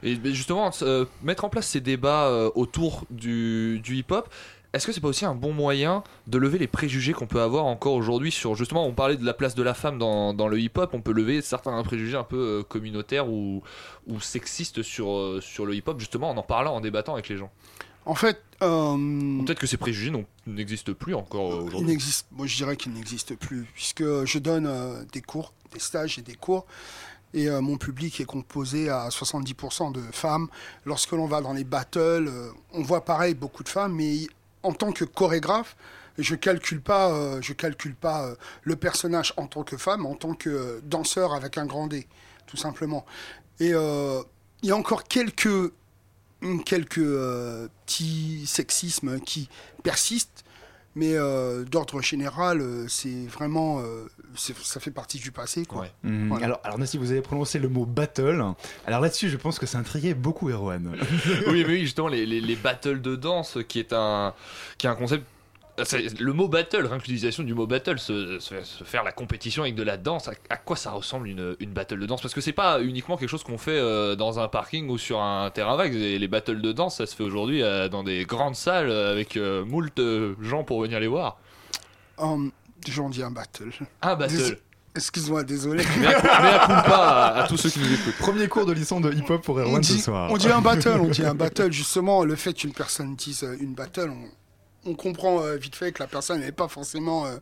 [0.03, 4.29] Et justement, euh, mettre en place ces débats euh, autour du, du hip-hop,
[4.73, 7.65] est-ce que c'est pas aussi un bon moyen de lever les préjugés qu'on peut avoir
[7.65, 10.59] encore aujourd'hui sur justement, on parlait de la place de la femme dans, dans le
[10.59, 13.63] hip-hop, on peut lever certains préjugés un peu euh, communautaires ou,
[14.07, 17.37] ou sexistes sur, euh, sur le hip-hop justement en en parlant, en débattant avec les
[17.37, 17.51] gens?
[18.05, 18.97] En fait, euh,
[19.45, 20.11] Peut-être que ces préjugés
[20.47, 21.97] n'existent plus encore aujourd'hui.
[22.31, 26.23] moi je dirais qu'il n'existe plus, puisque je donne euh, des cours, des stages et
[26.23, 26.65] des cours,
[27.33, 30.47] et euh, mon public est composé à 70% de femmes.
[30.85, 34.27] Lorsque l'on va dans les battles, euh, on voit pareil beaucoup de femmes, mais
[34.63, 35.75] en tant que chorégraphe,
[36.17, 40.15] je calcule pas, euh, je calcule pas euh, le personnage en tant que femme, en
[40.15, 42.07] tant que danseur avec un grand D,
[42.47, 43.05] tout simplement.
[43.59, 44.21] Et euh,
[44.61, 45.71] il y a encore quelques
[46.65, 49.49] quelques euh, petits sexismes qui
[49.83, 50.43] persistent,
[50.95, 55.65] mais euh, d'ordre général, euh, c'est vraiment, euh, ça fait partie du passé.
[55.65, 55.87] Quoi.
[56.03, 56.27] Mhm.
[56.29, 56.45] Voilà.
[56.45, 58.43] Alors, alors Nassi, vous avez prononcé le mot battle.
[58.85, 60.95] Alors là-dessus, je pense que ça intriguait beaucoup Erwan.
[61.47, 64.33] oui, mais oui, justement, les, les, les battles de danse, qui est un,
[64.77, 65.25] qui est un concept.
[66.19, 69.63] Le mot battle, rien que l'utilisation du mot battle, se, se- se faire la compétition
[69.63, 72.21] avec de la danse, à, à quoi ça ressemble une, une battle de danse?
[72.21, 75.19] Parce que c'est pas uniquement quelque chose qu'on fait euh, dans un parking ou sur
[75.21, 75.93] un terrain vague.
[75.93, 79.11] Les, les battles de danse, ça se fait aujourd'hui euh, dans des grandes salles euh,
[79.11, 81.37] avec euh, moult euh, gens pour venir les voir.
[82.17, 82.51] Hum,
[82.87, 83.71] J'en dis un battle.
[84.01, 84.35] Un battle.
[84.35, 84.57] Dés-
[84.93, 85.85] Excuse-moi, désolé.
[85.85, 88.17] Cu- mea culpa à, à tous ceux qui nous écoutent.
[88.17, 90.29] Premier cours de licence de hip-hop pour Erwan ce soir.
[90.29, 91.71] on dit un battle, on dit un battle.
[91.71, 94.25] Justement, le fait qu'une personne dise une battle, on,
[94.85, 97.37] on comprend euh, vite fait que la personne n'est pas forcément euh,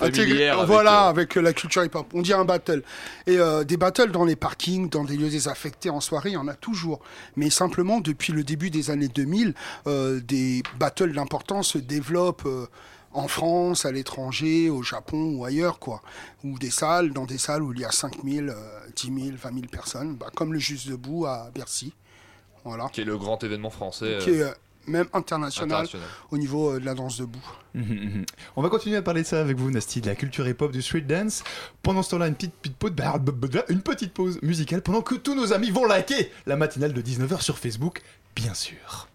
[0.00, 2.06] intégrée- avec, voilà, euh, avec la culture hip-hop.
[2.12, 2.82] On dit un battle.
[3.26, 6.48] Et des battles dans les parkings, dans des lieux désaffectés en soirée, il y en
[6.48, 7.00] a toujours.
[7.36, 9.54] Mais simplement, depuis le début des années 2000,
[9.86, 12.46] euh, des battles d'importance se développent.
[13.14, 16.00] en France, à l'étranger, au Japon ou ailleurs, quoi.
[16.44, 18.54] Ou des salles, dans des salles où il y a 5 000, euh,
[18.96, 21.92] 10 000, 20 000 personnes, bah, comme le Juste Debout à Bercy.
[22.64, 22.88] Voilà.
[22.90, 24.16] Qui est le grand événement français.
[24.22, 24.44] Qui est
[24.86, 26.08] même international, International.
[26.30, 27.44] au niveau euh, de la danse debout.
[27.74, 28.26] Mhm, mhm.
[28.56, 30.82] On va continuer à parler de ça avec vous, Nasty, de la culture hip-hop, du
[30.82, 31.42] street dance.
[31.82, 35.02] Pendant ce temps-là, une petite, petite pause, bah, bah, bah, une petite pause musicale pendant
[35.02, 38.02] que tous nos amis vont liker la matinale de 19h sur Facebook,
[38.34, 39.08] bien sûr.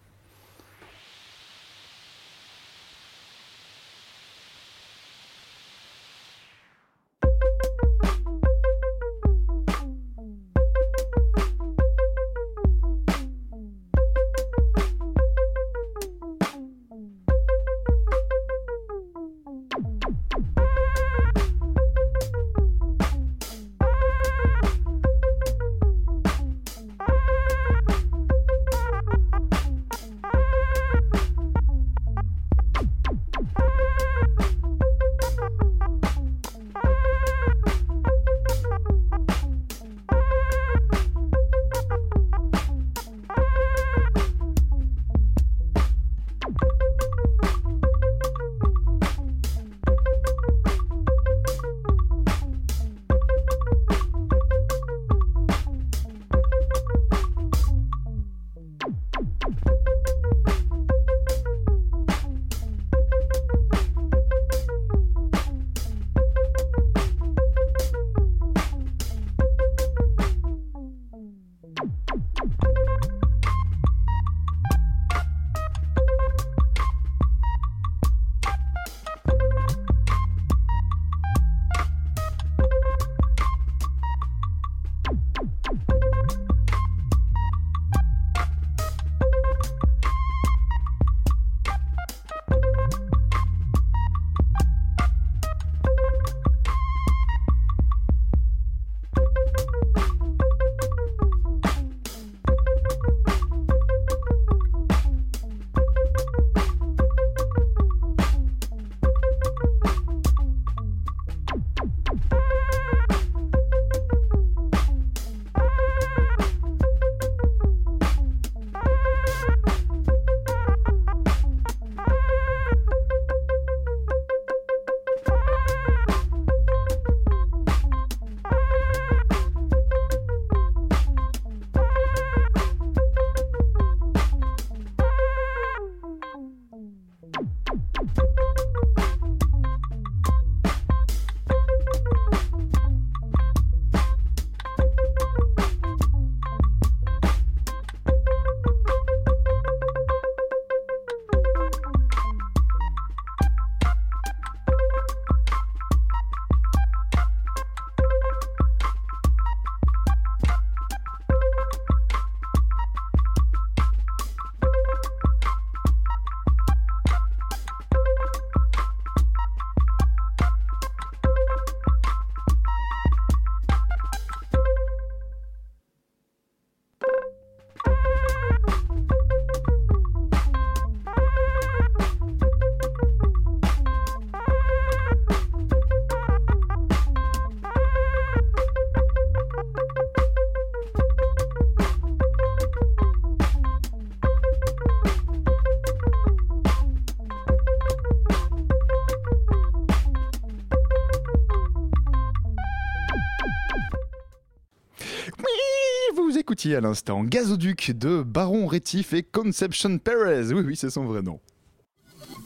[206.66, 210.52] À l'instant Gazoduc de Baron Rétif et Conception Perez.
[210.52, 211.38] Oui, oui, c'est son vrai nom.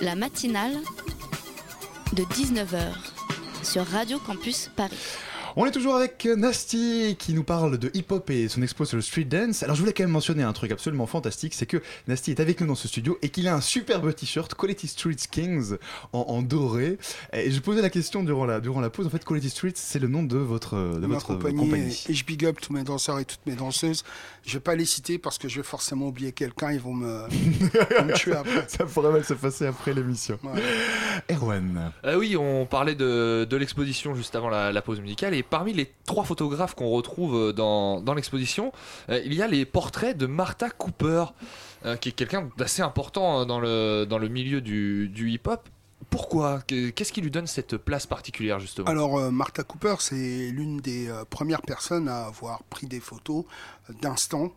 [0.01, 0.75] La matinale
[2.13, 2.93] de 19h
[3.63, 4.99] sur Radio Campus Paris.
[5.55, 9.03] On est toujours avec Nasty qui nous parle de hip-hop et son expo sur le
[9.03, 9.62] street dance.
[9.62, 12.61] Alors je voulais quand même mentionner un truc absolument fantastique, c'est que Nasty est avec
[12.62, 15.76] nous dans ce studio et qu'il a un superbe t-shirt Quality Streets Kings
[16.14, 16.96] en, en doré.
[17.34, 19.98] Et je posais la question durant la, durant la pause, en fait Quality Streets c'est
[19.98, 22.05] le nom de votre, de ma votre compagnie, compagnie.
[22.09, 24.05] Et je big up tous mes danseurs et toutes mes danseuses.
[24.46, 27.28] Je vais pas les citer parce que je vais forcément oublier quelqu'un, ils vont me,
[28.14, 28.64] tuer après.
[28.68, 30.38] Ça pourrait mal se passer après l'émission.
[31.30, 31.92] Erwan.
[32.07, 35.72] Euh, oui, on parlait de, de l'exposition juste avant la, la pause musicale et parmi
[35.72, 38.72] les trois photographes qu'on retrouve euh, dans, l'exposition,
[39.09, 41.24] euh, il y a les portraits de Martha Cooper,
[41.84, 45.68] euh, qui est quelqu'un d'assez important euh, dans le, milieu du, hip-hop.
[46.11, 46.61] Pourquoi?
[46.66, 48.86] Que- Qu'est-ce qui lui donne cette place particulière justement?
[48.88, 53.45] Alors, euh, Martha Cooper, c'est l'une des premières personnes à avoir pris des photos
[53.88, 54.53] euh, d'instants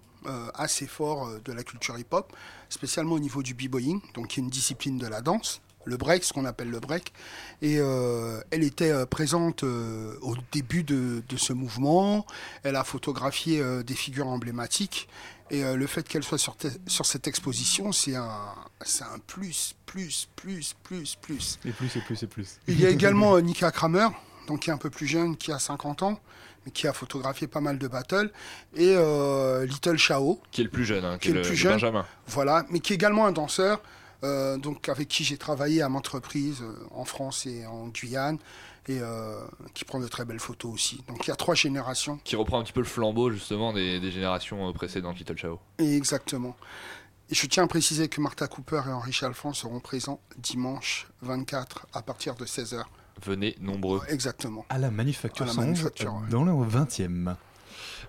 [0.56, 2.34] assez forts de la culture hip-hop,
[2.68, 6.24] spécialement au niveau du b-boying, donc qui est une discipline de la danse, le break,
[6.24, 7.14] ce qu'on appelle le break.
[7.62, 12.26] Et euh, elle était euh, présente euh, au début de, de ce mouvement.
[12.64, 15.08] Elle a photographié euh, des figures emblématiques.
[15.52, 18.32] Et euh, le fait qu'elle soit sur, te- sur cette exposition, c'est un,
[18.84, 21.60] c'est un plus, plus, plus, plus, plus.
[21.66, 22.58] Et plus, et plus, et plus.
[22.68, 24.08] Il y a également euh, Nika Kramer,
[24.48, 26.20] donc qui est un peu plus jeune, qui a 50 ans,
[26.66, 28.32] mais qui a photographié pas mal de battles.
[28.76, 31.74] Et euh, Little Chao, Qui est le plus jeune, hein, qui est le plus jeune,
[31.74, 32.06] Benjamin.
[32.26, 33.84] voilà, mais qui est également un danseur,
[34.24, 38.38] euh, donc avec qui j'ai travaillé à maintes reprises euh, en France et en Guyane,
[38.88, 39.40] et euh,
[39.74, 41.04] qui prend de très belles photos aussi.
[41.08, 42.20] Donc il y a trois générations.
[42.24, 45.60] Qui reprend un petit peu le flambeau justement des, des générations précédentes, Little Chao.
[45.80, 46.56] Exactement.
[47.30, 51.88] Et je tiens à préciser que Martha Cooper et Henri Chalfant seront présents dimanche 24
[51.94, 52.84] à partir de 16h.
[53.24, 54.02] Venez nombreux.
[54.10, 54.66] Exactement.
[54.70, 56.30] À la Manufacture À la 111, Manufacture, ouais.
[56.30, 57.36] dans le 20e.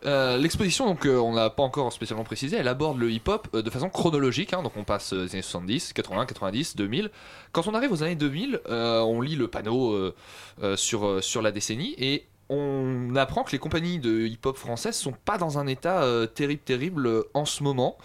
[0.05, 3.63] Euh, L'exposition, donc euh, on n'a pas encore spécialement précisé, elle aborde le hip-hop euh,
[3.63, 4.53] de façon chronologique.
[4.53, 7.11] hein, donc on passe euh, des années 70, 80, 90, 2000.
[7.53, 10.15] Quand on arrive aux années 2000, euh, on lit le panneau euh,
[10.63, 14.97] euh, sur, euh, sur la décennie et on apprend que les compagnies de hip-hop françaises
[14.97, 17.97] sont pas dans un état euh, terrible, terrible euh, en ce moment.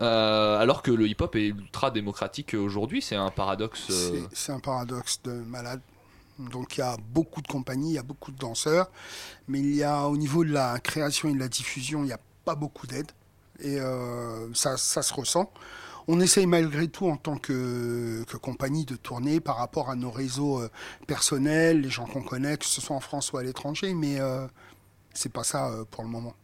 [0.00, 3.86] Euh, alors que le hip-hop est ultra démocratique aujourd'hui, c'est un paradoxe.
[3.90, 5.80] euh, C'est un paradoxe de malade.
[6.38, 8.90] Donc il y a beaucoup de compagnies, il y a beaucoup de danseurs,
[9.48, 12.12] mais il y a au niveau de la création et de la diffusion, il n'y
[12.12, 13.10] a pas beaucoup d'aide.
[13.60, 15.50] Et euh, ça, ça se ressent.
[16.06, 20.60] On essaye malgré tout en tant que, compagnie de tourner par rapport à nos réseaux
[20.60, 20.70] euh,
[21.06, 24.46] personnels, les gens qu'on connaît, que ce soit en France ou à l'étranger, mais euh,
[25.14, 26.34] c'est pas ça euh, pour le moment.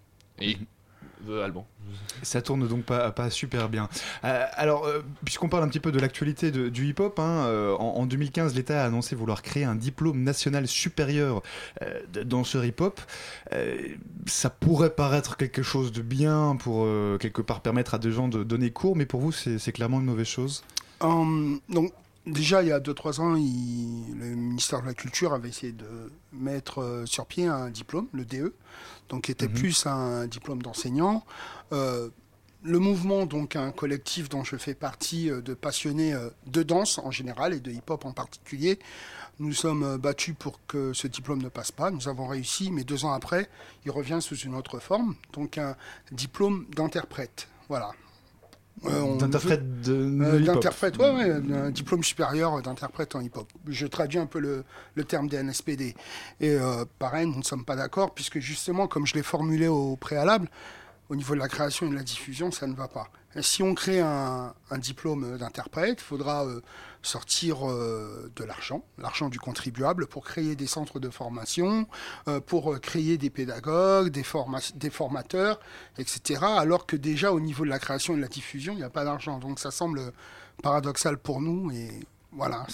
[1.29, 1.67] Euh, Alban.
[2.23, 3.89] Ça tourne donc pas, pas super bien.
[4.25, 7.97] Euh, alors, euh, puisqu'on parle un petit peu de l'actualité du hip-hop, hein, euh, en,
[7.97, 11.43] en 2015, l'État a annoncé vouloir créer un diplôme national supérieur
[11.83, 13.01] euh, de danseur hip-hop.
[13.53, 13.77] Euh,
[14.27, 18.29] ça pourrait paraître quelque chose de bien pour euh, quelque part permettre à des gens
[18.29, 20.63] de donner cours, mais pour vous, c'est clairement une mauvaise chose?
[21.01, 21.93] Hum, donc,
[22.27, 25.87] déjà, il y a 2-3 ans, il- le ministère de la Culture avait essayé de
[26.33, 28.53] mettre euh, sur pied un diplôme, le DE,
[29.11, 29.55] donc qui était Mhm.
[29.55, 31.25] plus un diplôme d'enseignant.
[31.73, 32.09] Euh,
[32.63, 36.99] le mouvement, donc un collectif dont je fais partie euh, de passionnés euh, de danse
[36.99, 38.79] en général et de hip-hop en particulier,
[39.39, 41.91] nous sommes battus pour que ce diplôme ne passe pas.
[41.91, 43.49] Nous avons réussi, mais deux ans après,
[43.87, 45.77] il revient sous une autre forme, donc un
[46.13, 47.49] diplôme d'interprète.
[47.69, 47.93] Voilà.
[48.87, 53.47] Euh, D'interprète de, euh, d'interprète, ouais, ouais, un diplôme supérieur d'interprète en hip-hop.
[53.69, 54.65] Je traduis un peu le,
[54.95, 55.95] le terme des NSPD.
[56.41, 59.97] Et euh, pareil, nous ne sommes pas d'accord, puisque justement, comme je l'ai formulé au
[59.97, 60.49] préalable,
[61.11, 63.11] au niveau de la création et de la diffusion, ça ne va pas.
[63.41, 66.61] Si on crée un, diplôme d'interprète, il faudra euh,
[67.03, 71.89] sortir euh, de l'argent, l'argent du contribuable, pour créer des centres de formation,
[72.29, 74.25] euh, pour créer des pédagogues, des,
[74.77, 75.59] des formateurs,
[75.99, 76.43] etc.
[76.43, 78.91] Alors que déjà, au niveau de la création et de la diffusion, il n'y a
[78.91, 79.39] pas d'argent.
[79.39, 80.13] Donc ça semble
[80.63, 81.73] paradoxal pour nous.
[81.73, 81.91] Et
[82.33, 82.67] voilà,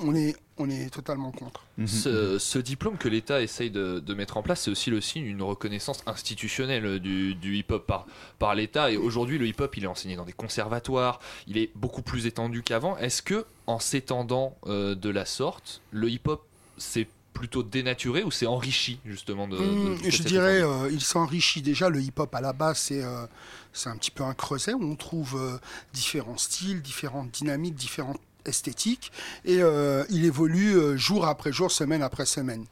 [0.00, 1.64] on, est, on est totalement contre.
[1.86, 5.24] Ce, ce diplôme que l'État essaye de, de mettre en place, c'est aussi le signe
[5.24, 8.06] d'une reconnaissance institutionnelle du, du hip-hop par,
[8.38, 8.90] par l'État.
[8.90, 12.62] Et aujourd'hui, le hip-hop, il est enseigné dans des conservatoires, il est beaucoup plus étendu
[12.62, 12.96] qu'avant.
[12.98, 16.44] Est-ce que, en s'étendant euh, de la sorte, le hip-hop
[16.76, 21.88] s'est plutôt dénaturé ou s'est enrichi justement de, de je dirais, euh, il s'enrichit déjà.
[21.88, 23.26] Le hip-hop à la base, c'est euh,
[23.72, 25.56] c'est un petit peu un creuset où on trouve euh,
[25.92, 29.12] différents styles, différentes dynamiques, différentes esthétiques,
[29.44, 32.64] et euh, il évolue euh, jour après jour, semaine après semaine.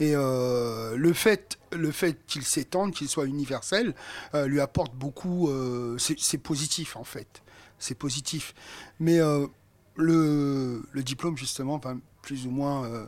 [0.00, 3.94] Et euh, le fait, le fait qu'il s'étende, qu'il soit universel,
[4.34, 5.50] lui apporte beaucoup.
[5.98, 7.42] c'est positif en fait.
[7.78, 8.54] C'est positif.
[8.98, 9.18] Mais
[9.96, 13.06] le, le diplôme, justement, va plus ou moins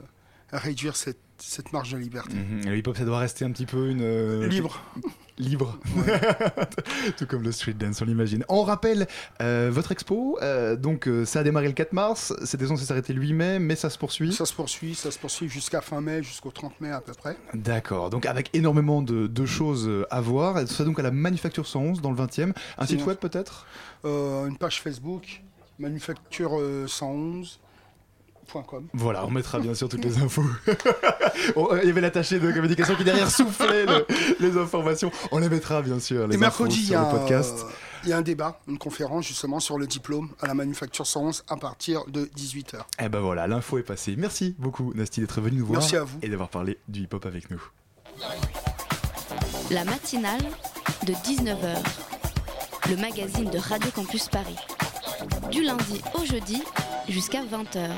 [0.52, 2.35] réduire cette, cette marge de liberté.
[2.35, 2.68] Mmh.
[2.68, 4.03] Le hip-hop, ça doit rester un petit peu une...
[4.03, 4.80] Euh, Libre.
[5.39, 5.78] Libre.
[7.18, 8.45] Tout comme le street dance, on l'imagine.
[8.49, 9.09] On rappelle
[9.43, 10.39] euh, votre expo.
[10.43, 12.32] Euh, donc, ça a démarré le 4 mars.
[12.45, 14.32] Cette saison s'est arrêtée le 8 mai, mais ça se poursuit.
[14.32, 17.37] Ça se poursuit, ça se poursuit jusqu'à fin mai, jusqu'au 30 mai à peu près.
[17.53, 18.11] D'accord.
[18.11, 20.68] Donc, avec énormément de, choses à voir.
[20.68, 22.53] Ça donc à la Manufacture 111 dans le 20e.
[22.78, 23.66] Un site web peut-être?
[24.05, 25.43] Une page Facebook,
[25.78, 27.59] Manufacture 111.
[28.92, 30.45] Voilà, on mettra bien sûr toutes les infos.
[31.82, 33.86] Il y avait l'attaché de communication qui derrière soufflait
[34.40, 35.11] les informations.
[35.32, 36.26] On les mettra bien sûr.
[36.26, 37.64] Les Et mercredi, sur podcast.
[38.05, 41.45] Il y a un débat, une conférence justement sur le diplôme à la Manufacture 111
[41.49, 42.80] à partir de 18h.
[43.01, 44.14] Eh et ben voilà, l'info est passée.
[44.18, 45.80] Merci beaucoup, Nasty, d'être venu nous voir.
[45.80, 46.18] Merci à vous.
[46.20, 47.62] Et d'avoir parlé du hip-hop avec nous.
[49.70, 50.42] La matinale
[51.07, 51.76] de 19h,
[52.90, 54.59] le magazine de Radio Campus Paris.
[55.51, 56.62] Du lundi au jeudi
[57.09, 57.88] jusqu'à 20h.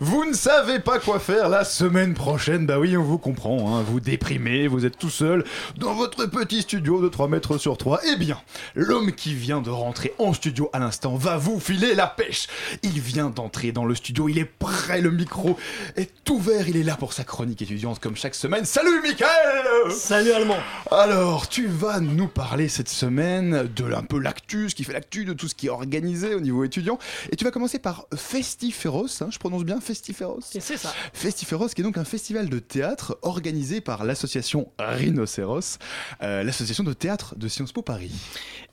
[0.00, 3.82] Vous ne savez pas quoi faire la semaine prochaine Bah oui, on vous comprend, hein.
[3.82, 5.42] vous déprimez, vous êtes tout seul
[5.78, 8.00] dans votre petit studio de 3 mètres sur 3.
[8.12, 8.38] Eh bien,
[8.74, 12.46] l'homme qui vient de rentrer en studio à l'instant va vous filer la pêche.
[12.82, 15.56] Il vient d'entrer dans le studio, il est prêt, le micro
[15.96, 18.66] est ouvert, il est là pour sa chronique étudiante comme chaque semaine.
[18.66, 20.58] Salut Mickaël Salut Allemand
[20.90, 25.24] Alors, tu vas nous parler cette semaine de un peu l'actu, ce qui fait l'actu,
[25.24, 26.98] de tout ce qui est organisé au niveau étudiant.
[27.32, 30.92] Et tu vas commencer par Festiferos, hein, je prononce bien Festiferos Et c'est ça.
[31.12, 35.78] Festiferos, qui est donc un festival de théâtre organisé par l'association Rhinocéros,
[36.22, 38.10] euh, l'association de théâtre de Sciences Po Paris.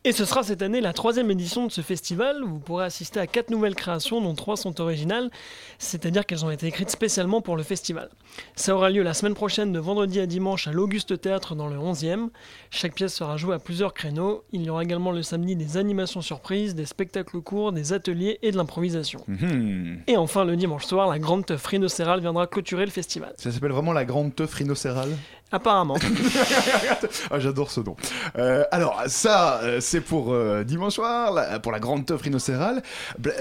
[0.06, 2.44] Et ce sera cette année la troisième édition de ce festival.
[2.44, 5.30] Vous pourrez assister à quatre nouvelles créations, dont trois sont originales,
[5.78, 8.10] c'est-à-dire qu'elles ont été écrites spécialement pour le festival.
[8.56, 11.78] Ça aura lieu la semaine prochaine de vendredi à dimanche à l'Auguste Théâtre dans le
[11.78, 12.30] 11e.
[12.70, 14.44] Chaque pièce sera jouée à plusieurs créneaux.
[14.52, 18.52] Il y aura également le samedi des animations surprises, des spectacles courts, des ateliers et
[18.52, 19.24] de l'improvisation.
[19.28, 20.02] Mhm.
[20.08, 23.34] Et enfin, le dimanche soir, la grande teuf rhinocérale viendra clôturer le festival.
[23.38, 25.10] Ça s'appelle vraiment la grande teuf rhinocérale
[25.52, 25.98] Apparemment.
[27.30, 27.96] ah, j'adore ce nom.
[28.40, 32.82] Euh, alors, ça, euh, c'est pour euh, dimanche soir, la- pour la grande teuf rhinocérale.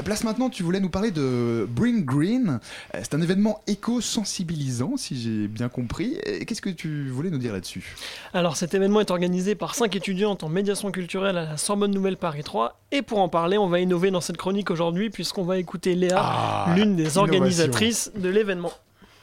[0.05, 2.61] Place maintenant, tu voulais nous parler de Bring Green.
[2.95, 6.19] C'est un événement éco-sensibilisant, si j'ai bien compris.
[6.47, 7.97] Qu'est-ce que tu voulais nous dire là-dessus?
[8.35, 12.17] Alors cet événement est organisé par cinq étudiantes en médiation culturelle à la Sorbonne Nouvelle
[12.17, 15.57] Paris 3 et pour en parler on va innover dans cette chronique aujourd'hui puisqu'on va
[15.59, 17.27] écouter Léa, Ah, l'une des innovation.
[17.61, 18.73] Organisatrices de l'événement.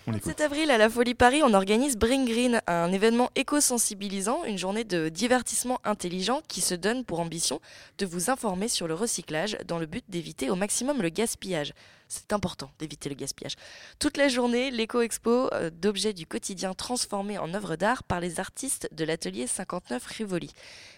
[0.07, 4.57] On 7 avril, à la Folie Paris, on organise Bring Green, un événement éco-sensibilisant, une
[4.57, 7.59] journée de divertissement intelligent qui se donne pour ambition
[7.99, 11.73] de vous informer sur le recyclage dans le but d'éviter au maximum le gaspillage.
[12.11, 13.53] C'est important d'éviter le gaspillage.
[13.99, 18.89] Toute la journée, l'éco-expo euh, d'objets du quotidien transformés en œuvres d'art par les artistes
[18.91, 20.51] de l'atelier 59 Rivoli.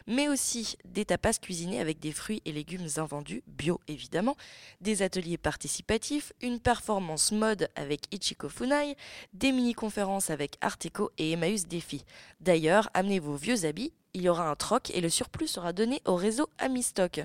[0.07, 4.37] Mais aussi des tapas cuisinés avec des fruits et légumes invendus, bio évidemment,
[4.79, 8.95] des ateliers participatifs, une performance mode avec Ichiko Funai,
[9.33, 12.05] des mini-conférences avec Arteco et Emmaüs Défi.
[12.39, 16.01] D'ailleurs, amenez vos vieux habits, il y aura un troc et le surplus sera donné
[16.05, 17.21] au réseau Amistock.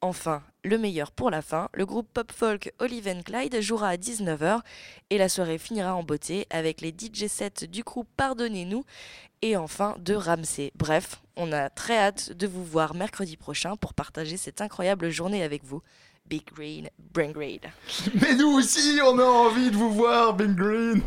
[0.00, 4.60] Enfin, le meilleur pour la fin, le groupe pop-folk Olive Clyde jouera à 19h
[5.10, 8.84] et la soirée finira en beauté avec les DJ sets du groupe Pardonnez-nous
[9.42, 10.70] et enfin de Ramsey.
[10.76, 15.42] Bref, on a très hâte de vous voir mercredi prochain pour partager cette incroyable journée
[15.42, 15.82] avec vous.
[16.28, 17.70] Big Green, Brain Grade.
[18.20, 21.02] Mais nous aussi, on a envie de vous voir, Bing Green.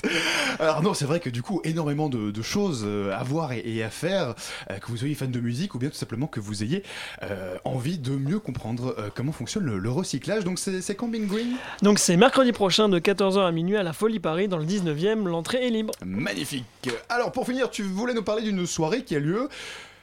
[0.58, 3.62] Alors non, c'est vrai que du coup, énormément de, de choses euh, à voir et,
[3.64, 4.34] et à faire,
[4.70, 6.82] euh, que vous soyez fan de musique ou bien tout simplement que vous ayez
[7.22, 10.44] euh, envie de mieux comprendre euh, comment fonctionne le, le recyclage.
[10.44, 11.56] Donc c'est c'est quand Bing Green?
[11.82, 15.24] Donc c'est mercredi prochain de 14h à minuit à la Folie Paris dans le 19e,
[15.24, 15.94] l'entrée est libre.
[16.04, 16.64] Magnifique.
[17.08, 19.48] Alors pour finir, tu voulais nous parler d'une soirée qui a lieu,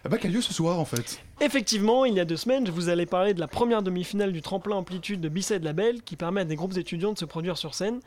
[0.06, 1.22] eh ben, qui lieu ce soir en fait.
[1.40, 4.42] Effectivement, il y a deux semaines, je vous allais parler de la première demi-finale du
[4.42, 7.74] tremplin amplitude de Bicêtre Label qui permet à des groupes étudiants de se produire sur
[7.74, 8.02] scène.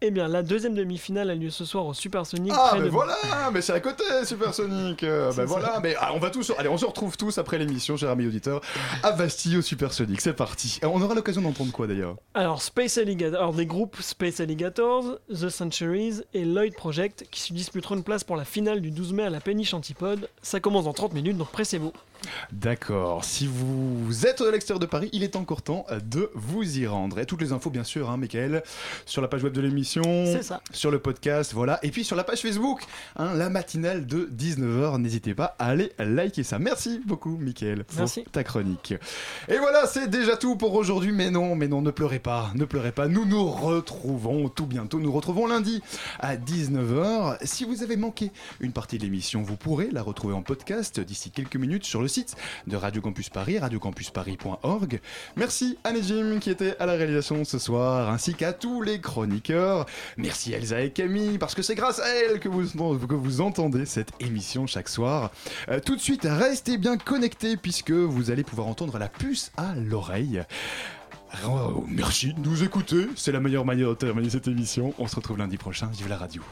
[0.00, 2.52] Eh bien, la deuxième demi-finale a lieu ce soir au Supersonic.
[2.54, 3.16] Ah, mais de- voilà,
[3.52, 5.02] mais c'est à côté, Supersonic.
[5.02, 5.80] Euh, ben voilà, ça.
[5.82, 8.60] mais ah, on va tous, allez, on se retrouve tous après l'émission, chers amis auditeurs,
[9.02, 10.20] à Bastille au Supersonic.
[10.20, 10.78] C'est parti.
[10.82, 12.14] Et on aura l'occasion d'entendre quoi d'ailleurs?
[12.34, 17.52] Alors, Space Alligator, alors des groupes Space Alligators, The Centuries et Lloyd Project qui se
[17.52, 20.28] disputeront une place pour la finale du 12 mai à la Péniche Antipode.
[20.42, 21.92] Ça commence dans 30 minutes, donc pressez-vous.
[22.52, 23.24] D'accord.
[23.24, 27.18] Si vous êtes à l'extérieur de Paris, il est encore temps de vous y rendre.
[27.18, 28.62] Et toutes les infos, bien sûr, hein, Michael,
[29.06, 30.02] sur la page web de l'émission,
[30.72, 31.78] sur le podcast, voilà.
[31.82, 32.82] Et puis sur la page Facebook,
[33.16, 34.98] hein, la matinale de 19h.
[35.00, 36.58] N'hésitez pas à aller liker ça.
[36.58, 38.24] Merci beaucoup, Michael, pour Merci.
[38.32, 38.94] ta chronique.
[39.48, 41.12] Et voilà, c'est déjà tout pour aujourd'hui.
[41.12, 43.08] Mais non, mais non, ne pleurez pas, ne pleurez pas.
[43.08, 45.00] Nous nous retrouvons tout bientôt.
[45.00, 45.82] Nous retrouvons lundi
[46.20, 47.38] à 19h.
[47.44, 51.30] Si vous avez manqué une partie de l'émission, vous pourrez la retrouver en podcast d'ici
[51.30, 52.34] quelques minutes sur le site
[52.66, 55.00] de Radio Campus Paris, radiocampusparis.org.
[55.36, 59.86] Merci à Jim qui était à la réalisation ce soir, ainsi qu'à tous les chroniqueurs.
[60.16, 63.86] Merci Elsa et Camille, parce que c'est grâce à elles que vous, que vous entendez
[63.86, 65.30] cette émission chaque soir.
[65.68, 69.74] Euh, tout de suite, restez bien connectés, puisque vous allez pouvoir entendre la puce à
[69.76, 70.42] l'oreille.
[71.46, 74.94] Oh, merci de nous écouter, c'est la meilleure manière de terminer cette émission.
[74.98, 76.42] On se retrouve lundi prochain, vive la radio.